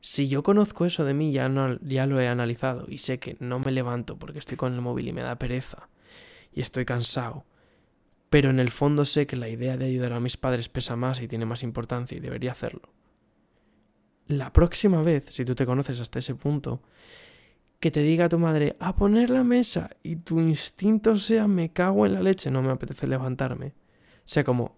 Si 0.00 0.28
yo 0.28 0.42
conozco 0.42 0.86
eso 0.86 1.04
de 1.04 1.12
mí, 1.12 1.30
ya, 1.30 1.50
no, 1.50 1.78
ya 1.80 2.06
lo 2.06 2.22
he 2.22 2.28
analizado 2.28 2.86
y 2.88 2.96
sé 2.96 3.18
que 3.18 3.36
no 3.38 3.58
me 3.58 3.70
levanto 3.70 4.18
porque 4.18 4.38
estoy 4.38 4.56
con 4.56 4.72
el 4.72 4.80
móvil 4.80 5.08
y 5.08 5.12
me 5.12 5.20
da 5.20 5.36
pereza 5.36 5.90
y 6.54 6.62
estoy 6.62 6.86
cansado, 6.86 7.44
pero 8.32 8.48
en 8.48 8.60
el 8.60 8.70
fondo 8.70 9.04
sé 9.04 9.26
que 9.26 9.36
la 9.36 9.50
idea 9.50 9.76
de 9.76 9.84
ayudar 9.84 10.14
a 10.14 10.18
mis 10.18 10.38
padres 10.38 10.70
pesa 10.70 10.96
más 10.96 11.20
y 11.20 11.28
tiene 11.28 11.44
más 11.44 11.62
importancia 11.62 12.16
y 12.16 12.20
debería 12.20 12.52
hacerlo. 12.52 12.88
La 14.26 14.54
próxima 14.54 15.02
vez, 15.02 15.26
si 15.28 15.44
tú 15.44 15.54
te 15.54 15.66
conoces 15.66 16.00
hasta 16.00 16.18
ese 16.18 16.34
punto, 16.34 16.80
que 17.78 17.90
te 17.90 18.02
diga 18.02 18.30
tu 18.30 18.38
madre 18.38 18.74
a 18.80 18.96
poner 18.96 19.28
la 19.28 19.44
mesa 19.44 19.90
y 20.02 20.16
tu 20.16 20.40
instinto 20.40 21.14
sea 21.16 21.46
me 21.46 21.74
cago 21.74 22.06
en 22.06 22.14
la 22.14 22.22
leche, 22.22 22.50
no 22.50 22.62
me 22.62 22.70
apetece 22.70 23.06
levantarme. 23.06 23.74
Sea 24.24 24.44
como 24.44 24.76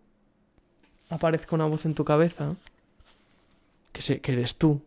aparezca 1.09 1.55
una 1.55 1.67
voz 1.67 1.87
en 1.87 1.95
tu 1.95 2.05
cabeza 2.05 2.57
que, 3.93 4.03
sé, 4.03 4.21
que 4.21 4.33
eres 4.33 4.57
tú, 4.57 4.83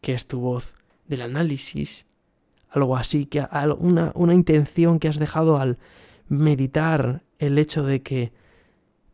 que 0.00 0.12
es 0.12 0.28
tu 0.28 0.38
voz 0.38 0.72
del 1.08 1.22
análisis, 1.22 2.06
algo 2.70 2.96
así, 2.96 3.26
que 3.26 3.44
una, 3.80 4.12
una 4.14 4.34
intención 4.34 5.00
que 5.00 5.08
has 5.08 5.18
dejado 5.18 5.58
al 5.58 5.78
meditar 6.28 7.24
el 7.38 7.58
hecho 7.58 7.84
de 7.84 8.02
que 8.02 8.32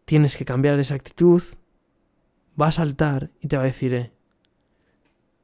tienes 0.05 0.37
que 0.37 0.45
cambiar 0.45 0.79
esa 0.79 0.95
actitud, 0.95 1.43
va 2.61 2.69
a 2.69 2.73
saltar 2.73 3.31
y 3.41 3.49
te 3.49 3.57
va 3.57 3.63
a 3.63 3.67
decir, 3.67 3.95
eh, 3.95 4.13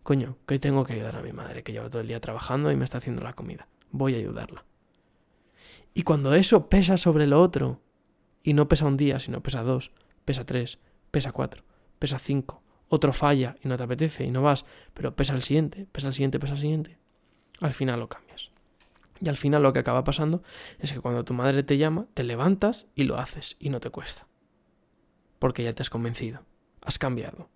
Coño, 0.07 0.39
que 0.47 0.61
tengo 0.61 0.85
que 0.85 0.93
ayudar 0.93 1.17
a 1.17 1.21
mi 1.21 1.33
madre, 1.33 1.65
que 1.65 1.73
lleva 1.73 1.91
todo 1.91 2.01
el 2.01 2.07
día 2.07 2.21
trabajando 2.21 2.71
y 2.71 2.77
me 2.77 2.85
está 2.85 2.99
haciendo 2.99 3.25
la 3.25 3.33
comida. 3.33 3.67
Voy 3.91 4.15
a 4.15 4.19
ayudarla. 4.19 4.65
Y 5.95 6.03
cuando 6.03 6.33
eso 6.33 6.69
pesa 6.69 6.97
sobre 6.97 7.27
lo 7.27 7.41
otro, 7.41 7.81
Y 8.45 8.55
no 8.55 8.69
pesa 8.69 8.87
un 8.87 8.97
día, 8.97 9.19
sino 9.19 9.43
pesa 9.43 9.65
dos, 9.65 9.91
pesa 10.25 10.45
tres, 10.45 10.79
pesa 11.11 11.33
cuatro, 11.33 11.65
pesa 11.99 12.17
cinco. 12.17 12.63
Otro 12.89 13.13
falla 13.13 13.57
y 13.65 13.67
no 13.67 13.77
te 13.77 13.83
apetece 13.83 14.25
y 14.25 14.31
no 14.31 14.43
vas, 14.43 14.65
pero 14.95 15.17
pesa 15.17 15.35
el 15.35 15.43
siguiente, 15.43 15.89
pesa 15.91 16.07
el 16.07 16.15
siguiente, 16.15 16.39
pesa 16.39 16.53
el 16.55 16.61
siguiente. 16.61 16.99
Al 17.61 17.75
final 17.75 17.99
lo 17.99 18.09
cambias. 18.09 18.53
Y 19.21 19.29
al 19.29 19.37
final 19.37 19.63
lo 19.63 19.73
que 19.73 19.79
acaba 19.79 20.05
pasando 20.05 20.43
es 20.79 20.93
que 20.93 21.01
cuando 21.01 21.25
tu 21.25 21.35
madre 21.35 21.63
te 21.63 21.79
llama, 21.79 22.07
te 22.15 22.25
levantas 22.25 22.87
y 22.95 23.05
lo 23.05 23.19
haces 23.19 23.57
y 23.59 23.71
no 23.71 23.81
te 23.81 23.91
cuesta. 23.91 24.27
Porque 25.39 25.63
ya 25.63 25.75
te 25.75 25.83
has 25.83 25.91
convencido, 25.91 26.43
has 26.83 26.99
cambiado. 26.99 27.49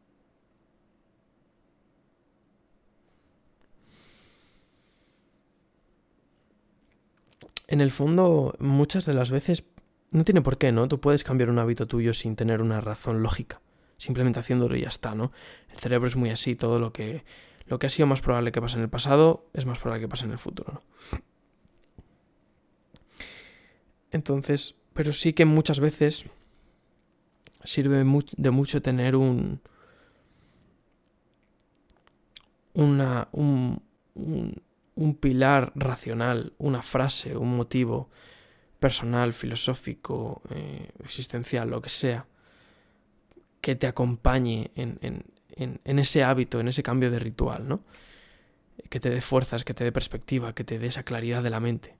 En 7.66 7.80
el 7.80 7.92
fondo, 7.92 8.56
muchas 8.58 9.06
de 9.06 9.14
las 9.14 9.30
veces 9.30 9.64
no 10.10 10.24
tiene 10.24 10.42
por 10.42 10.58
qué, 10.58 10.72
¿no? 10.72 10.88
Tú 10.88 11.00
puedes 11.00 11.22
cambiar 11.22 11.50
un 11.50 11.58
hábito 11.60 11.86
tuyo 11.86 12.12
sin 12.14 12.34
tener 12.34 12.62
una 12.62 12.80
razón 12.80 13.22
lógica, 13.22 13.60
simplemente 13.96 14.40
haciéndolo 14.40 14.76
y 14.76 14.80
ya 14.80 14.88
está, 14.88 15.14
¿no? 15.14 15.30
El 15.70 15.78
cerebro 15.78 16.08
es 16.08 16.16
muy 16.16 16.30
así, 16.30 16.56
todo 16.56 16.80
lo 16.80 16.92
que 16.92 17.24
lo 17.66 17.78
que 17.78 17.86
ha 17.86 17.90
sido 17.90 18.08
más 18.08 18.20
probable 18.20 18.50
que 18.50 18.60
pase 18.60 18.76
en 18.76 18.82
el 18.82 18.90
pasado 18.90 19.48
es 19.54 19.64
más 19.64 19.78
probable 19.78 20.02
que 20.02 20.08
pase 20.08 20.24
en 20.24 20.32
el 20.32 20.38
futuro, 20.38 20.72
¿no? 20.72 20.82
Entonces, 24.10 24.74
pero 24.94 25.12
sí 25.12 25.32
que 25.32 25.44
muchas 25.44 25.80
veces 25.80 26.24
sirve 27.64 28.04
de 28.36 28.50
mucho 28.50 28.82
tener 28.82 29.16
un, 29.16 29.60
un, 32.74 33.82
un, 34.94 35.14
pilar 35.14 35.72
racional, 35.74 36.52
una 36.58 36.82
frase, 36.82 37.36
un 37.36 37.54
motivo 37.56 38.08
personal, 38.78 39.32
filosófico, 39.32 40.42
eh, 40.50 40.90
existencial, 41.04 41.68
lo 41.68 41.82
que 41.82 41.90
sea, 41.90 42.26
que 43.60 43.76
te 43.76 43.86
acompañe 43.86 44.70
en, 44.74 44.98
en, 45.02 45.98
ese 45.98 46.24
hábito, 46.24 46.60
en 46.60 46.68
ese 46.68 46.82
cambio 46.82 47.10
de 47.10 47.18
ritual, 47.18 47.68
¿no? 47.68 47.84
Que 48.88 48.98
te 48.98 49.10
dé 49.10 49.20
fuerzas, 49.20 49.64
que 49.64 49.74
te 49.74 49.84
dé 49.84 49.92
perspectiva, 49.92 50.54
que 50.54 50.64
te 50.64 50.78
dé 50.78 50.86
esa 50.86 51.02
claridad 51.02 51.42
de 51.42 51.50
la 51.50 51.60
mente 51.60 51.99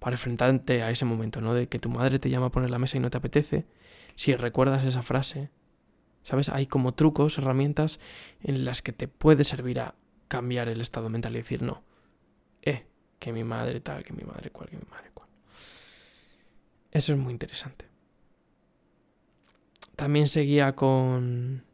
para 0.00 0.14
enfrentarte 0.14 0.82
a 0.82 0.90
ese 0.90 1.04
momento, 1.04 1.40
¿no? 1.40 1.54
De 1.54 1.68
que 1.68 1.78
tu 1.78 1.90
madre 1.90 2.18
te 2.18 2.30
llama 2.30 2.46
a 2.46 2.50
poner 2.50 2.70
la 2.70 2.80
mesa 2.80 2.96
y 2.96 3.00
no 3.00 3.10
te 3.10 3.18
apetece, 3.18 3.66
si 4.16 4.34
recuerdas 4.34 4.84
esa 4.84 5.02
frase, 5.02 5.50
¿sabes? 6.24 6.48
Hay 6.48 6.66
como 6.66 6.94
trucos, 6.94 7.38
herramientas 7.38 8.00
en 8.42 8.64
las 8.64 8.82
que 8.82 8.92
te 8.92 9.06
puede 9.06 9.44
servir 9.44 9.78
a 9.78 9.94
cambiar 10.26 10.68
el 10.68 10.80
estado 10.80 11.08
mental 11.10 11.34
y 11.34 11.38
decir 11.38 11.62
no. 11.62 11.84
Eh, 12.62 12.86
que 13.18 13.32
mi 13.32 13.44
madre 13.44 13.80
tal, 13.80 14.02
que 14.02 14.12
mi 14.12 14.24
madre 14.24 14.50
cual, 14.50 14.70
que 14.70 14.76
mi 14.76 14.88
madre 14.90 15.10
cual. 15.12 15.28
Eso 16.90 17.12
es 17.12 17.18
muy 17.18 17.32
interesante. 17.32 17.86
También 19.96 20.28
seguía 20.28 20.74
con... 20.74 21.64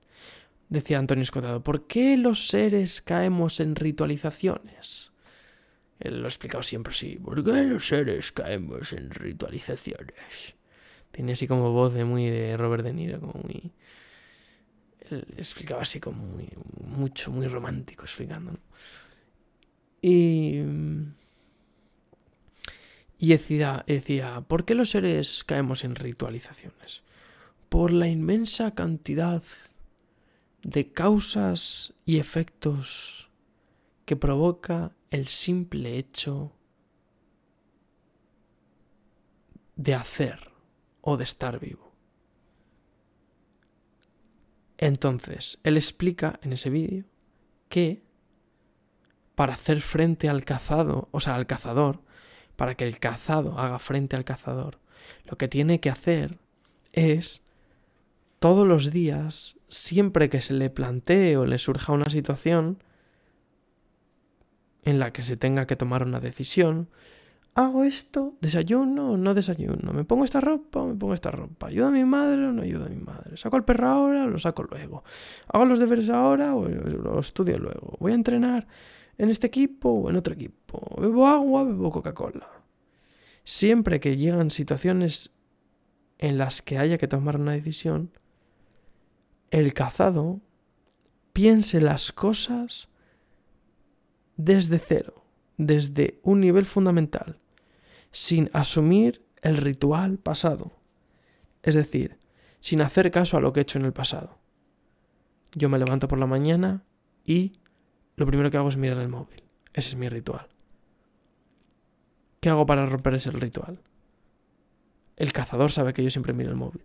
Decía 0.68 0.98
Antonio 0.98 1.22
Escotado, 1.22 1.62
¿por 1.62 1.86
qué 1.86 2.16
los 2.16 2.48
seres 2.48 3.00
caemos 3.00 3.60
en 3.60 3.76
ritualizaciones? 3.76 5.12
Él 5.98 6.18
lo 6.18 6.26
ha 6.26 6.28
explicado 6.28 6.62
siempre 6.62 6.92
así. 6.92 7.16
¿Por 7.16 7.42
qué 7.42 7.62
los 7.64 7.88
seres 7.88 8.32
caemos 8.32 8.92
en 8.92 9.10
ritualizaciones? 9.10 10.54
Tiene 11.10 11.32
así 11.32 11.46
como 11.46 11.72
voz 11.72 11.94
de 11.94 12.04
muy 12.04 12.28
de 12.28 12.56
Robert 12.56 12.84
De 12.84 12.92
Niro, 12.92 13.20
como 13.20 13.40
muy... 13.42 13.72
Él 15.10 15.26
explicaba 15.36 15.82
así 15.82 16.00
como 16.00 16.22
muy... 16.26 16.48
Mucho, 16.80 17.30
muy 17.30 17.48
romántico 17.48 18.04
explicando. 18.04 18.58
Y... 20.02 20.60
Y 23.18 23.28
decía, 23.28 23.82
decía, 23.86 24.42
¿por 24.42 24.66
qué 24.66 24.74
los 24.74 24.90
seres 24.90 25.42
caemos 25.44 25.84
en 25.84 25.94
ritualizaciones? 25.94 27.02
Por 27.70 27.92
la 27.92 28.08
inmensa 28.08 28.74
cantidad 28.74 29.42
de 30.62 30.92
causas 30.92 31.94
y 32.04 32.18
efectos 32.18 33.30
que 34.04 34.16
provoca 34.16 34.95
el 35.10 35.28
simple 35.28 35.96
hecho 35.96 36.52
de 39.76 39.94
hacer 39.94 40.50
o 41.00 41.16
de 41.16 41.24
estar 41.24 41.60
vivo. 41.60 41.92
Entonces, 44.78 45.58
él 45.62 45.76
explica 45.76 46.38
en 46.42 46.52
ese 46.52 46.70
vídeo 46.70 47.04
que 47.68 48.02
para 49.34 49.54
hacer 49.54 49.80
frente 49.80 50.28
al 50.28 50.44
cazado, 50.44 51.08
o 51.12 51.20
sea, 51.20 51.34
al 51.34 51.46
cazador, 51.46 52.00
para 52.56 52.74
que 52.74 52.84
el 52.84 52.98
cazado 52.98 53.58
haga 53.58 53.78
frente 53.78 54.16
al 54.16 54.24
cazador, 54.24 54.78
lo 55.24 55.36
que 55.36 55.48
tiene 55.48 55.80
que 55.80 55.90
hacer 55.90 56.38
es 56.92 57.42
todos 58.38 58.66
los 58.66 58.90
días, 58.90 59.56
siempre 59.68 60.30
que 60.30 60.40
se 60.40 60.54
le 60.54 60.70
plantee 60.70 61.36
o 61.36 61.46
le 61.46 61.58
surja 61.58 61.92
una 61.92 62.10
situación, 62.10 62.82
en 64.86 65.00
la 65.00 65.12
que 65.12 65.22
se 65.22 65.36
tenga 65.36 65.66
que 65.66 65.76
tomar 65.76 66.04
una 66.04 66.20
decisión. 66.20 66.88
¿Hago 67.54 67.84
esto? 67.84 68.34
¿Desayuno 68.40 69.12
o 69.12 69.16
no 69.16 69.34
desayuno? 69.34 69.92
¿Me 69.92 70.04
pongo 70.04 70.24
esta 70.24 70.40
ropa 70.40 70.80
o 70.80 70.86
me 70.86 70.94
pongo 70.94 71.12
esta 71.12 71.32
ropa? 71.32 71.66
¿Ayudo 71.66 71.88
a 71.88 71.90
mi 71.90 72.04
madre 72.04 72.46
o 72.46 72.52
no 72.52 72.62
ayudo 72.62 72.86
a 72.86 72.88
mi 72.88 73.02
madre? 73.02 73.36
¿Saco 73.36 73.56
al 73.56 73.64
perro 73.64 73.88
ahora 73.88 74.24
o 74.24 74.28
lo 74.28 74.38
saco 74.38 74.62
luego? 74.62 75.02
¿Hago 75.48 75.64
los 75.64 75.80
deberes 75.80 76.08
ahora 76.08 76.54
o 76.54 76.68
lo 76.68 77.18
estudio 77.18 77.58
luego? 77.58 77.96
¿Voy 77.98 78.12
a 78.12 78.14
entrenar 78.14 78.68
en 79.18 79.28
este 79.28 79.48
equipo 79.48 79.90
o 79.90 80.08
en 80.08 80.16
otro 80.16 80.34
equipo? 80.34 80.80
¿Bebo 81.00 81.26
agua 81.26 81.62
o 81.62 81.66
bebo 81.66 81.90
Coca-Cola? 81.90 82.48
Siempre 83.42 83.98
que 83.98 84.16
llegan 84.16 84.50
situaciones 84.50 85.32
en 86.18 86.38
las 86.38 86.62
que 86.62 86.78
haya 86.78 86.96
que 86.96 87.08
tomar 87.08 87.36
una 87.40 87.52
decisión, 87.52 88.12
el 89.50 89.74
cazado 89.74 90.40
piense 91.32 91.80
las 91.80 92.12
cosas 92.12 92.88
desde 94.36 94.78
cero, 94.78 95.24
desde 95.56 96.20
un 96.22 96.40
nivel 96.40 96.64
fundamental, 96.64 97.38
sin 98.10 98.50
asumir 98.52 99.24
el 99.42 99.56
ritual 99.56 100.18
pasado. 100.18 100.72
Es 101.62 101.74
decir, 101.74 102.18
sin 102.60 102.80
hacer 102.80 103.10
caso 103.10 103.36
a 103.36 103.40
lo 103.40 103.52
que 103.52 103.60
he 103.60 103.62
hecho 103.62 103.78
en 103.78 103.84
el 103.84 103.92
pasado. 103.92 104.38
Yo 105.52 105.68
me 105.68 105.78
levanto 105.78 106.08
por 106.08 106.18
la 106.18 106.26
mañana 106.26 106.84
y 107.24 107.52
lo 108.16 108.26
primero 108.26 108.50
que 108.50 108.56
hago 108.56 108.68
es 108.68 108.76
mirar 108.76 108.98
el 108.98 109.08
móvil. 109.08 109.42
Ese 109.72 109.90
es 109.90 109.96
mi 109.96 110.08
ritual. 110.08 110.48
¿Qué 112.40 112.50
hago 112.50 112.66
para 112.66 112.86
romper 112.86 113.14
ese 113.14 113.30
ritual? 113.30 113.80
El 115.16 115.32
cazador 115.32 115.72
sabe 115.72 115.92
que 115.92 116.02
yo 116.02 116.10
siempre 116.10 116.32
miro 116.32 116.50
el 116.50 116.56
móvil. 116.56 116.84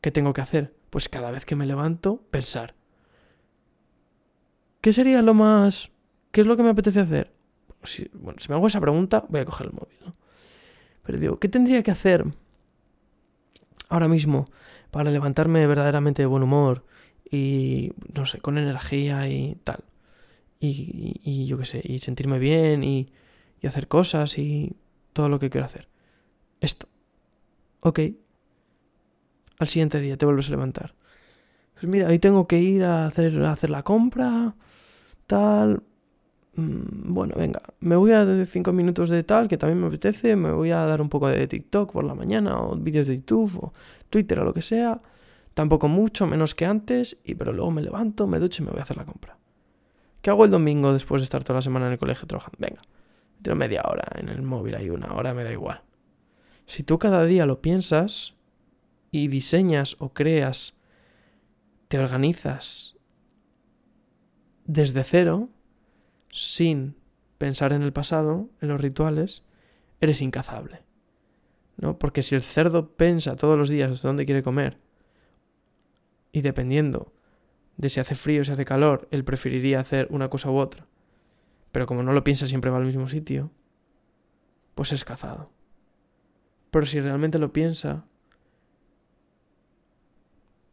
¿Qué 0.00 0.10
tengo 0.10 0.32
que 0.32 0.40
hacer? 0.40 0.74
Pues 0.90 1.08
cada 1.08 1.30
vez 1.30 1.44
que 1.44 1.56
me 1.56 1.66
levanto, 1.66 2.22
pensar. 2.30 2.74
¿Qué 4.80 4.92
sería 4.92 5.22
lo 5.22 5.34
más 5.34 5.90
¿Qué 6.34 6.40
es 6.40 6.48
lo 6.48 6.56
que 6.56 6.64
me 6.64 6.70
apetece 6.70 6.98
hacer? 6.98 7.30
Si, 7.84 8.10
bueno, 8.12 8.40
si 8.40 8.48
me 8.48 8.56
hago 8.56 8.66
esa 8.66 8.80
pregunta, 8.80 9.24
voy 9.28 9.38
a 9.38 9.44
coger 9.44 9.68
el 9.68 9.72
móvil, 9.72 9.96
¿no? 10.04 10.16
Pero 11.04 11.20
digo, 11.20 11.38
¿qué 11.38 11.48
tendría 11.48 11.80
que 11.84 11.92
hacer 11.92 12.24
ahora 13.88 14.08
mismo 14.08 14.46
para 14.90 15.12
levantarme 15.12 15.64
verdaderamente 15.68 16.22
de 16.22 16.26
buen 16.26 16.42
humor 16.42 16.84
y, 17.30 17.92
no 18.12 18.26
sé, 18.26 18.40
con 18.40 18.58
energía 18.58 19.28
y 19.28 19.54
tal? 19.62 19.84
Y, 20.58 21.46
yo 21.46 21.56
qué 21.56 21.66
sé, 21.66 21.80
y 21.84 22.00
sentirme 22.00 22.40
bien 22.40 22.82
y, 22.82 23.12
hacer 23.64 23.86
cosas 23.86 24.36
y 24.36 24.74
todo 25.12 25.28
lo 25.28 25.38
que 25.38 25.50
quiero 25.50 25.66
hacer. 25.66 25.86
Esto. 26.60 26.88
Ok. 27.78 28.00
Al 29.60 29.68
siguiente 29.68 30.00
día 30.00 30.16
te 30.16 30.26
vuelves 30.26 30.48
a 30.48 30.50
levantar. 30.50 30.96
Pues 31.74 31.86
mira, 31.86 32.08
hoy 32.08 32.18
tengo 32.18 32.48
que 32.48 32.58
ir 32.58 32.82
a 32.82 33.06
hacer 33.06 33.70
la 33.70 33.82
compra, 33.84 34.56
tal. 35.28 35.84
Mm, 36.56 37.12
bueno, 37.12 37.34
venga, 37.36 37.62
me 37.80 37.96
voy 37.96 38.12
a 38.12 38.24
dar 38.24 38.46
5 38.46 38.72
minutos 38.72 39.10
de 39.10 39.24
tal, 39.24 39.48
que 39.48 39.56
también 39.56 39.80
me 39.80 39.88
apetece, 39.88 40.36
me 40.36 40.52
voy 40.52 40.70
a 40.70 40.86
dar 40.86 41.00
un 41.00 41.08
poco 41.08 41.28
de 41.28 41.46
TikTok 41.46 41.92
por 41.92 42.04
la 42.04 42.14
mañana, 42.14 42.60
o 42.60 42.76
vídeos 42.76 43.06
de 43.06 43.16
YouTube, 43.16 43.58
o 43.60 43.72
Twitter, 44.08 44.38
o 44.40 44.44
lo 44.44 44.54
que 44.54 44.62
sea. 44.62 45.00
Tampoco 45.54 45.88
mucho, 45.88 46.26
menos 46.26 46.54
que 46.54 46.64
antes, 46.64 47.16
y 47.24 47.34
pero 47.34 47.52
luego 47.52 47.70
me 47.70 47.82
levanto, 47.82 48.26
me 48.26 48.38
ducho 48.38 48.62
y 48.62 48.66
me 48.66 48.72
voy 48.72 48.80
a 48.80 48.82
hacer 48.82 48.96
la 48.96 49.04
compra. 49.04 49.36
¿Qué 50.20 50.30
hago 50.30 50.44
el 50.44 50.50
domingo 50.50 50.92
después 50.92 51.22
de 51.22 51.24
estar 51.24 51.44
toda 51.44 51.58
la 51.58 51.62
semana 51.62 51.86
en 51.86 51.92
el 51.92 51.98
colegio 51.98 52.26
trabajando? 52.26 52.56
Venga, 52.58 52.82
tengo 53.42 53.56
media 53.56 53.82
hora 53.84 54.04
en 54.16 54.28
el 54.28 54.42
móvil, 54.42 54.74
hay 54.74 54.90
una 54.90 55.12
hora, 55.12 55.34
me 55.34 55.44
da 55.44 55.52
igual. 55.52 55.82
Si 56.66 56.82
tú 56.82 56.98
cada 56.98 57.24
día 57.24 57.46
lo 57.46 57.60
piensas 57.60 58.34
y 59.10 59.28
diseñas 59.28 59.96
o 59.98 60.14
creas, 60.14 60.74
te 61.88 61.98
organizas 61.98 62.96
desde 64.64 65.04
cero, 65.04 65.50
sin 66.34 66.96
pensar 67.38 67.72
en 67.72 67.82
el 67.82 67.92
pasado, 67.92 68.50
en 68.60 68.68
los 68.68 68.80
rituales, 68.80 69.44
eres 70.00 70.20
incazable. 70.20 70.82
¿No? 71.76 71.96
Porque 71.96 72.22
si 72.22 72.34
el 72.34 72.42
cerdo 72.42 72.96
piensa 72.96 73.36
todos 73.36 73.56
los 73.56 73.68
días 73.68 74.02
dónde 74.02 74.26
quiere 74.26 74.42
comer, 74.42 74.78
y 76.32 76.40
dependiendo 76.40 77.12
de 77.76 77.88
si 77.88 78.00
hace 78.00 78.16
frío 78.16 78.42
o 78.42 78.44
si 78.44 78.50
hace 78.50 78.64
calor, 78.64 79.06
él 79.12 79.22
preferiría 79.22 79.78
hacer 79.78 80.08
una 80.10 80.28
cosa 80.28 80.50
u 80.50 80.56
otra, 80.56 80.88
pero 81.70 81.86
como 81.86 82.02
no 82.02 82.12
lo 82.12 82.24
piensa 82.24 82.48
siempre 82.48 82.72
va 82.72 82.78
al 82.78 82.86
mismo 82.86 83.06
sitio, 83.06 83.52
pues 84.74 84.90
es 84.90 85.04
cazado. 85.04 85.52
Pero 86.72 86.84
si 86.84 87.00
realmente 87.00 87.38
lo 87.38 87.52
piensa 87.52 88.06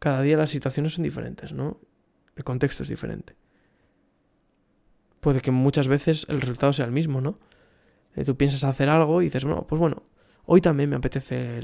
cada 0.00 0.22
día 0.22 0.36
las 0.36 0.50
situaciones 0.50 0.94
son 0.94 1.04
diferentes, 1.04 1.52
¿no? 1.52 1.80
El 2.34 2.42
contexto 2.42 2.82
es 2.82 2.88
diferente. 2.88 3.36
Puede 5.22 5.40
que 5.40 5.52
muchas 5.52 5.86
veces 5.86 6.26
el 6.28 6.40
resultado 6.40 6.72
sea 6.72 6.84
el 6.84 6.90
mismo, 6.90 7.20
¿no? 7.20 7.38
Tú 8.26 8.36
piensas 8.36 8.64
hacer 8.64 8.88
algo 8.88 9.22
y 9.22 9.26
dices, 9.26 9.44
bueno, 9.44 9.64
pues 9.68 9.78
bueno, 9.78 10.02
hoy 10.46 10.60
también 10.60 10.90
me 10.90 10.96
apetece 10.96 11.60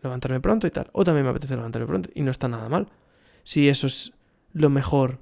levantarme 0.00 0.38
pronto 0.38 0.68
y 0.68 0.70
tal, 0.70 0.88
o 0.92 1.02
también 1.02 1.24
me 1.24 1.30
apetece 1.30 1.56
levantarme 1.56 1.88
pronto, 1.88 2.10
y 2.14 2.22
no 2.22 2.30
está 2.30 2.46
nada 2.46 2.68
mal. 2.68 2.86
Si 3.42 3.68
eso 3.68 3.88
es 3.88 4.12
lo 4.52 4.70
mejor 4.70 5.18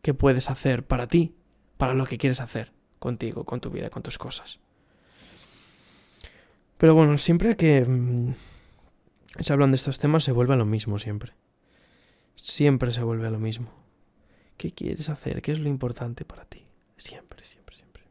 que 0.00 0.14
puedes 0.14 0.48
hacer 0.48 0.86
para 0.86 1.08
ti, 1.08 1.34
para 1.76 1.92
lo 1.92 2.06
que 2.06 2.18
quieres 2.18 2.40
hacer 2.40 2.72
contigo, 3.00 3.44
con 3.44 3.60
tu 3.60 3.70
vida, 3.70 3.90
con 3.90 4.04
tus 4.04 4.16
cosas. 4.16 4.60
Pero 6.78 6.94
bueno, 6.94 7.18
siempre 7.18 7.56
que 7.56 7.84
mm, 7.84 8.32
se 9.40 9.52
hablan 9.52 9.72
de 9.72 9.76
estos 9.76 9.98
temas 9.98 10.22
se 10.22 10.30
vuelve 10.30 10.54
a 10.54 10.56
lo 10.56 10.66
mismo 10.66 11.00
siempre. 11.00 11.32
Siempre 12.36 12.92
se 12.92 13.02
vuelve 13.02 13.26
a 13.26 13.30
lo 13.30 13.40
mismo. 13.40 13.74
¿Qué 14.56 14.70
quieres 14.70 15.08
hacer? 15.08 15.42
¿Qué 15.42 15.50
es 15.50 15.58
lo 15.58 15.68
importante 15.68 16.24
para 16.24 16.44
ti? 16.44 16.62
Siempre, 17.02 17.44
siempre, 17.44 17.76
siempre. 17.76 18.02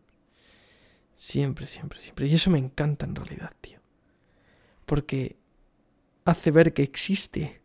Siempre, 1.16 1.66
siempre, 1.66 2.00
siempre. 2.00 2.28
Y 2.28 2.36
eso 2.36 2.50
me 2.50 2.60
encanta 2.60 3.06
en 3.06 3.16
realidad, 3.16 3.54
tío. 3.62 3.80
Porque 4.86 5.38
hace 6.26 6.52
ver 6.52 6.74
que 6.74 6.84
existe 6.84 7.62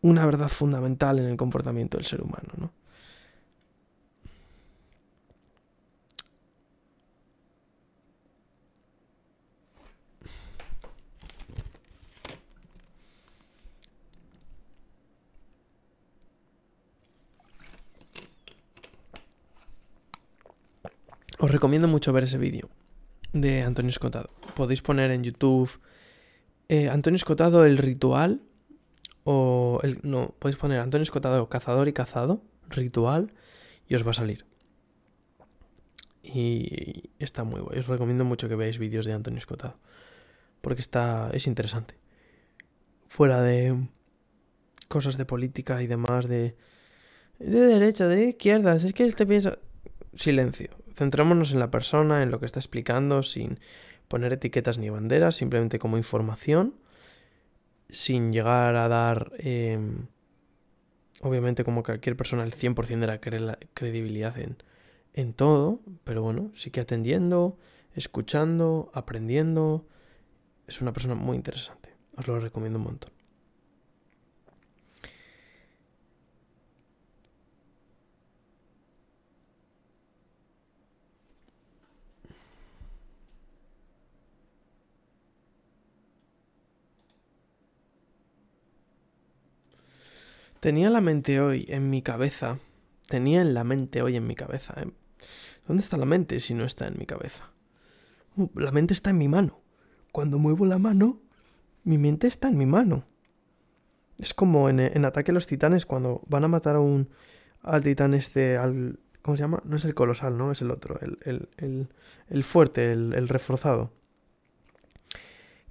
una 0.00 0.24
verdad 0.26 0.48
fundamental 0.48 1.18
en 1.18 1.26
el 1.26 1.36
comportamiento 1.36 1.96
del 1.96 2.06
ser 2.06 2.22
humano, 2.22 2.52
¿no? 2.56 2.72
Os 21.40 21.52
recomiendo 21.52 21.86
mucho 21.86 22.12
ver 22.12 22.24
ese 22.24 22.36
vídeo 22.36 22.68
de 23.32 23.62
Antonio 23.62 23.90
Escotado. 23.90 24.28
Podéis 24.56 24.82
poner 24.82 25.12
en 25.12 25.22
YouTube 25.22 25.70
eh, 26.68 26.88
Antonio 26.88 27.14
Escotado 27.14 27.64
el 27.64 27.78
ritual 27.78 28.42
o 29.22 29.80
no, 30.02 30.34
podéis 30.40 30.56
poner 30.56 30.80
Antonio 30.80 31.04
Escotado 31.04 31.48
cazador 31.48 31.86
y 31.86 31.92
cazado 31.92 32.42
ritual 32.68 33.32
y 33.86 33.94
os 33.94 34.04
va 34.04 34.10
a 34.10 34.14
salir. 34.14 34.46
Y 36.24 37.10
está 37.20 37.44
muy 37.44 37.60
guay. 37.60 37.78
Os 37.78 37.86
recomiendo 37.86 38.24
mucho 38.24 38.48
que 38.48 38.56
veáis 38.56 38.78
vídeos 38.78 39.06
de 39.06 39.12
Antonio 39.12 39.38
Escotado 39.38 39.78
porque 40.60 40.80
está 40.80 41.30
es 41.32 41.46
interesante. 41.46 41.94
Fuera 43.06 43.40
de 43.42 43.88
cosas 44.88 45.16
de 45.16 45.24
política 45.24 45.84
y 45.84 45.86
demás 45.86 46.26
de 46.26 46.56
de 47.38 47.60
derecha, 47.60 48.08
de 48.08 48.30
izquierdas, 48.30 48.82
es 48.82 48.92
que 48.92 49.04
él 49.04 49.14
te 49.14 49.24
piensa 49.24 49.58
silencio. 50.14 50.70
Centrémonos 50.98 51.52
en 51.52 51.60
la 51.60 51.70
persona, 51.70 52.24
en 52.24 52.32
lo 52.32 52.40
que 52.40 52.46
está 52.46 52.58
explicando, 52.58 53.22
sin 53.22 53.60
poner 54.08 54.32
etiquetas 54.32 54.78
ni 54.78 54.90
banderas, 54.90 55.36
simplemente 55.36 55.78
como 55.78 55.96
información, 55.96 56.74
sin 57.88 58.32
llegar 58.32 58.74
a 58.74 58.88
dar, 58.88 59.30
em, 59.38 60.08
obviamente 61.22 61.62
como 61.62 61.84
cualquier 61.84 62.16
persona, 62.16 62.42
el 62.42 62.52
100% 62.52 62.98
de 62.98 63.38
la, 63.38 63.58
credibilidad 63.74 64.36
en, 64.38 64.56
en 65.14 65.34
todo, 65.34 65.78
pero 66.02 66.22
bueno, 66.22 66.50
sí 66.54 66.72
que 66.72 66.80
atendiendo, 66.80 67.56
escuchando, 67.94 68.90
aprendiendo. 68.92 69.86
Es 70.66 70.82
una 70.82 70.92
persona 70.92 71.14
muy 71.14 71.36
interesante. 71.36 71.94
Os 72.16 72.26
lo 72.26 72.40
recomiendo 72.40 72.80
un 72.80 72.86
montón. 72.86 73.17
Tenía 90.60 90.90
la 90.90 91.00
mente 91.00 91.40
hoy 91.40 91.66
en 91.68 91.88
mi 91.88 92.02
cabeza. 92.02 92.58
Tenía 93.06 93.42
en 93.42 93.54
la 93.54 93.62
mente 93.62 94.02
hoy 94.02 94.16
en 94.16 94.26
mi 94.26 94.34
cabeza. 94.34 94.74
¿eh? 94.76 94.90
¿Dónde 95.68 95.82
está 95.82 95.96
la 95.96 96.04
mente 96.04 96.40
si 96.40 96.52
no 96.52 96.64
está 96.64 96.88
en 96.88 96.98
mi 96.98 97.06
cabeza? 97.06 97.50
Uh, 98.36 98.48
la 98.58 98.72
mente 98.72 98.92
está 98.92 99.10
en 99.10 99.18
mi 99.18 99.28
mano. 99.28 99.60
Cuando 100.10 100.38
muevo 100.38 100.66
la 100.66 100.78
mano, 100.78 101.20
mi 101.84 101.96
mente 101.96 102.26
está 102.26 102.48
en 102.48 102.58
mi 102.58 102.66
mano. 102.66 103.06
Es 104.18 104.34
como 104.34 104.68
en, 104.68 105.04
Ataque 105.04 105.30
a 105.30 105.34
los 105.34 105.46
Titanes 105.46 105.86
cuando 105.86 106.22
van 106.26 106.42
a 106.42 106.48
matar 106.48 106.74
a 106.74 106.80
un 106.80 107.08
al 107.62 107.84
titán 107.84 108.14
este, 108.14 108.56
al... 108.56 108.98
¿Cómo 109.22 109.36
se 109.36 109.42
llama? 109.42 109.62
No 109.64 109.76
es 109.76 109.84
el 109.84 109.94
colosal, 109.94 110.38
¿no? 110.38 110.50
Es 110.50 110.60
el 110.62 110.70
otro, 110.72 110.98
el, 111.00 111.18
el, 111.24 111.48
el, 111.58 111.88
el 112.28 112.44
fuerte, 112.44 112.92
el, 112.92 113.12
el 113.14 113.28
reforzado. 113.28 113.92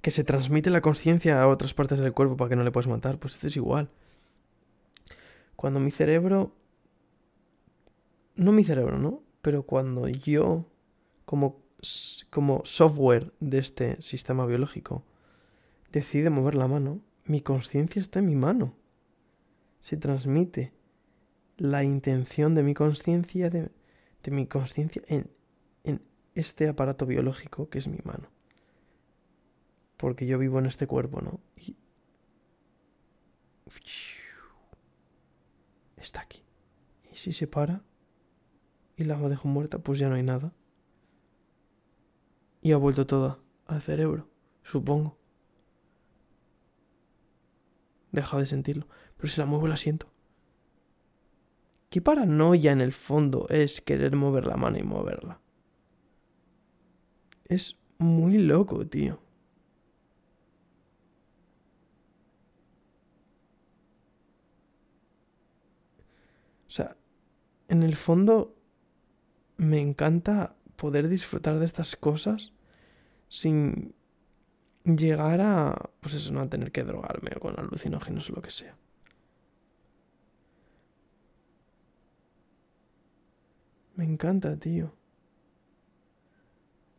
Que 0.00 0.10
se 0.10 0.24
transmite 0.24 0.70
la 0.70 0.80
conciencia 0.80 1.42
a 1.42 1.48
otras 1.48 1.74
partes 1.74 1.98
del 1.98 2.12
cuerpo 2.12 2.36
para 2.36 2.48
que 2.48 2.56
no 2.56 2.62
le 2.62 2.70
puedas 2.70 2.88
matar. 2.88 3.18
Pues 3.18 3.34
esto 3.34 3.48
es 3.48 3.56
igual. 3.56 3.90
Cuando 5.58 5.80
mi 5.80 5.90
cerebro... 5.90 6.54
No 8.36 8.52
mi 8.52 8.62
cerebro, 8.62 8.96
¿no? 8.96 9.24
Pero 9.42 9.64
cuando 9.64 10.06
yo, 10.06 10.70
como, 11.24 11.60
como 12.30 12.62
software 12.64 13.32
de 13.40 13.58
este 13.58 14.00
sistema 14.00 14.46
biológico, 14.46 15.02
decide 15.90 16.30
mover 16.30 16.54
la 16.54 16.68
mano, 16.68 17.00
mi 17.24 17.40
conciencia 17.40 18.00
está 18.00 18.20
en 18.20 18.26
mi 18.26 18.36
mano. 18.36 18.76
Se 19.80 19.96
transmite 19.96 20.72
la 21.56 21.82
intención 21.82 22.54
de 22.54 22.62
mi 22.62 22.74
conciencia, 22.74 23.50
de, 23.50 23.72
de, 24.22 24.30
mi 24.30 24.46
conciencia 24.46 25.02
en, 25.08 25.28
en 25.82 26.00
este 26.36 26.68
aparato 26.68 27.04
biológico 27.04 27.68
que 27.68 27.78
es 27.78 27.88
mi 27.88 27.98
mano. 28.04 28.30
Porque 29.96 30.24
yo 30.24 30.38
vivo 30.38 30.60
en 30.60 30.66
este 30.66 30.86
cuerpo, 30.86 31.20
¿no? 31.20 31.40
Y 31.56 31.74
está 36.00 36.20
aquí. 36.20 36.42
Y 37.12 37.16
si 37.16 37.32
se 37.32 37.46
para 37.46 37.82
y 38.96 39.04
la 39.04 39.16
dejo 39.16 39.48
muerta, 39.48 39.78
pues 39.78 39.98
ya 39.98 40.08
no 40.08 40.16
hay 40.16 40.22
nada. 40.22 40.52
Y 42.60 42.72
ha 42.72 42.76
vuelto 42.76 43.06
toda 43.06 43.38
al 43.66 43.80
cerebro, 43.80 44.28
supongo. 44.62 45.16
Deja 48.10 48.38
de 48.38 48.46
sentirlo, 48.46 48.88
pero 49.16 49.28
si 49.28 49.40
la 49.40 49.46
muevo 49.46 49.68
la 49.68 49.76
siento. 49.76 50.10
¿Qué 51.90 52.02
paranoia 52.02 52.72
en 52.72 52.80
el 52.80 52.92
fondo 52.92 53.46
es 53.48 53.80
querer 53.80 54.14
mover 54.16 54.46
la 54.46 54.56
mano 54.56 54.78
y 54.78 54.82
moverla? 54.82 55.40
Es 57.44 57.78
muy 57.98 58.38
loco, 58.38 58.86
tío. 58.86 59.20
O 66.66 66.70
sea, 66.70 66.94
en 67.68 67.82
el 67.82 67.96
fondo 67.96 68.56
me 69.56 69.80
encanta 69.80 70.56
poder 70.76 71.08
disfrutar 71.08 71.58
de 71.58 71.64
estas 71.64 71.96
cosas 71.96 72.52
sin 73.28 73.94
llegar 74.84 75.40
a, 75.40 75.90
pues 76.00 76.14
eso, 76.14 76.32
no 76.32 76.40
a 76.40 76.48
tener 76.48 76.72
que 76.72 76.84
drogarme 76.84 77.30
con 77.40 77.58
alucinógenos 77.58 78.30
o 78.30 78.34
lo 78.34 78.42
que 78.42 78.50
sea. 78.50 78.76
Me 83.96 84.04
encanta, 84.04 84.56
tío. 84.56 84.94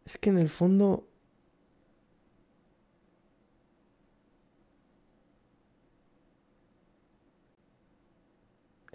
Es 0.06 0.18
que 0.18 0.30
en 0.30 0.38
el 0.38 0.50
fondo 0.50 1.10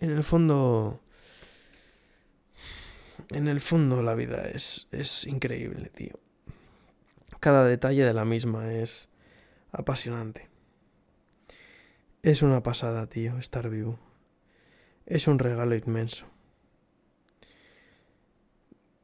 En 0.04 0.10
el 0.10 0.22
fondo... 0.22 1.03
En 3.30 3.48
el 3.48 3.60
fondo 3.60 4.02
la 4.02 4.14
vida 4.14 4.42
es, 4.48 4.88
es 4.90 5.26
increíble, 5.26 5.88
tío. 5.88 6.18
Cada 7.40 7.64
detalle 7.64 8.04
de 8.04 8.14
la 8.14 8.24
misma 8.24 8.72
es 8.72 9.08
apasionante. 9.72 10.48
Es 12.22 12.42
una 12.42 12.62
pasada, 12.62 13.06
tío, 13.06 13.36
estar 13.38 13.68
vivo. 13.68 13.98
Es 15.06 15.28
un 15.28 15.38
regalo 15.38 15.74
inmenso. 15.74 16.26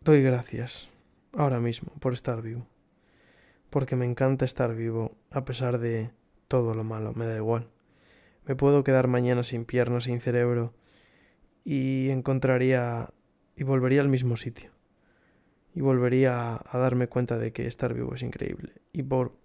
Doy 0.03 0.23
gracias, 0.23 0.89
ahora 1.35 1.61
mismo, 1.61 1.93
por 2.01 2.15
estar 2.15 2.41
vivo. 2.41 2.67
Porque 3.69 3.97
me 3.97 4.07
encanta 4.07 4.47
estar 4.47 4.75
vivo, 4.75 5.19
a 5.31 5.45
pesar 5.45 5.79
de 5.79 6.11
todo 6.49 6.75
lo 6.75 6.83
malo, 6.85 7.13
me 7.13 7.27
da 7.27 7.37
igual. 7.37 7.69
Me 8.47 8.57
puedo 8.57 8.83
quedar 8.83 9.07
mañana 9.07 9.43
sin 9.43 9.67
piernas, 9.67 10.05
sin 10.05 10.21
cerebro, 10.21 10.73
y 11.63 12.09
encontraría 12.09 13.11
y 13.57 13.65
volvería 13.65 14.01
al 14.01 14.09
mismo 14.09 14.37
sitio. 14.37 14.71
Y 15.75 15.81
volvería 15.81 16.61
a 16.65 16.79
darme 16.79 17.07
cuenta 17.07 17.39
de 17.39 17.53
que 17.53 17.67
estar 17.67 17.95
vivo 17.95 18.15
es 18.15 18.23
increíble. 18.23 18.73
Y 18.93 19.03
por 19.03 19.37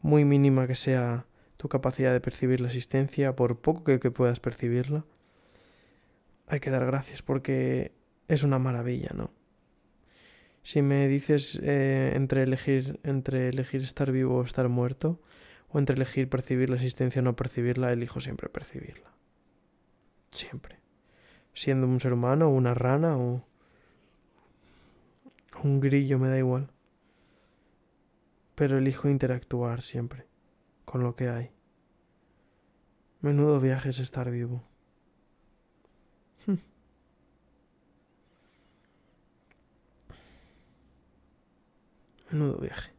muy 0.00 0.24
mínima 0.24 0.66
que 0.66 0.74
sea 0.74 1.26
tu 1.56 1.68
capacidad 1.68 2.12
de 2.12 2.20
percibir 2.20 2.60
la 2.60 2.66
existencia, 2.66 3.36
por 3.36 3.60
poco 3.60 3.84
que, 3.84 4.00
que 4.00 4.10
puedas 4.10 4.40
percibirla, 4.40 5.04
hay 6.46 6.60
que 6.60 6.70
dar 6.70 6.84
gracias 6.86 7.22
porque 7.22 7.92
es 8.28 8.42
una 8.42 8.58
maravilla, 8.58 9.10
¿no? 9.14 9.30
Si 10.62 10.82
me 10.82 11.06
dices 11.06 11.60
eh, 11.62 12.12
entre, 12.16 12.42
elegir, 12.42 12.98
entre 13.04 13.50
elegir 13.50 13.82
estar 13.82 14.10
vivo 14.10 14.38
o 14.38 14.42
estar 14.42 14.68
muerto, 14.68 15.20
o 15.68 15.78
entre 15.78 15.94
elegir 15.94 16.28
percibir 16.28 16.70
la 16.70 16.76
existencia 16.76 17.20
o 17.22 17.24
no 17.24 17.36
percibirla, 17.36 17.92
elijo 17.92 18.20
siempre 18.20 18.48
percibirla. 18.48 19.12
Siempre. 20.30 20.80
Siendo 21.56 21.86
un 21.86 22.00
ser 22.00 22.12
humano, 22.12 22.50
una 22.50 22.74
rana 22.74 23.16
o 23.16 23.42
un 25.64 25.80
grillo, 25.80 26.18
me 26.18 26.28
da 26.28 26.36
igual. 26.36 26.70
Pero 28.54 28.76
elijo 28.76 29.08
interactuar 29.08 29.80
siempre 29.80 30.26
con 30.84 31.02
lo 31.02 31.16
que 31.16 31.30
hay. 31.30 31.50
Menudo 33.22 33.58
viaje 33.58 33.88
es 33.88 34.00
estar 34.00 34.30
vivo. 34.30 34.62
Menudo 42.30 42.58
viaje. 42.58 42.95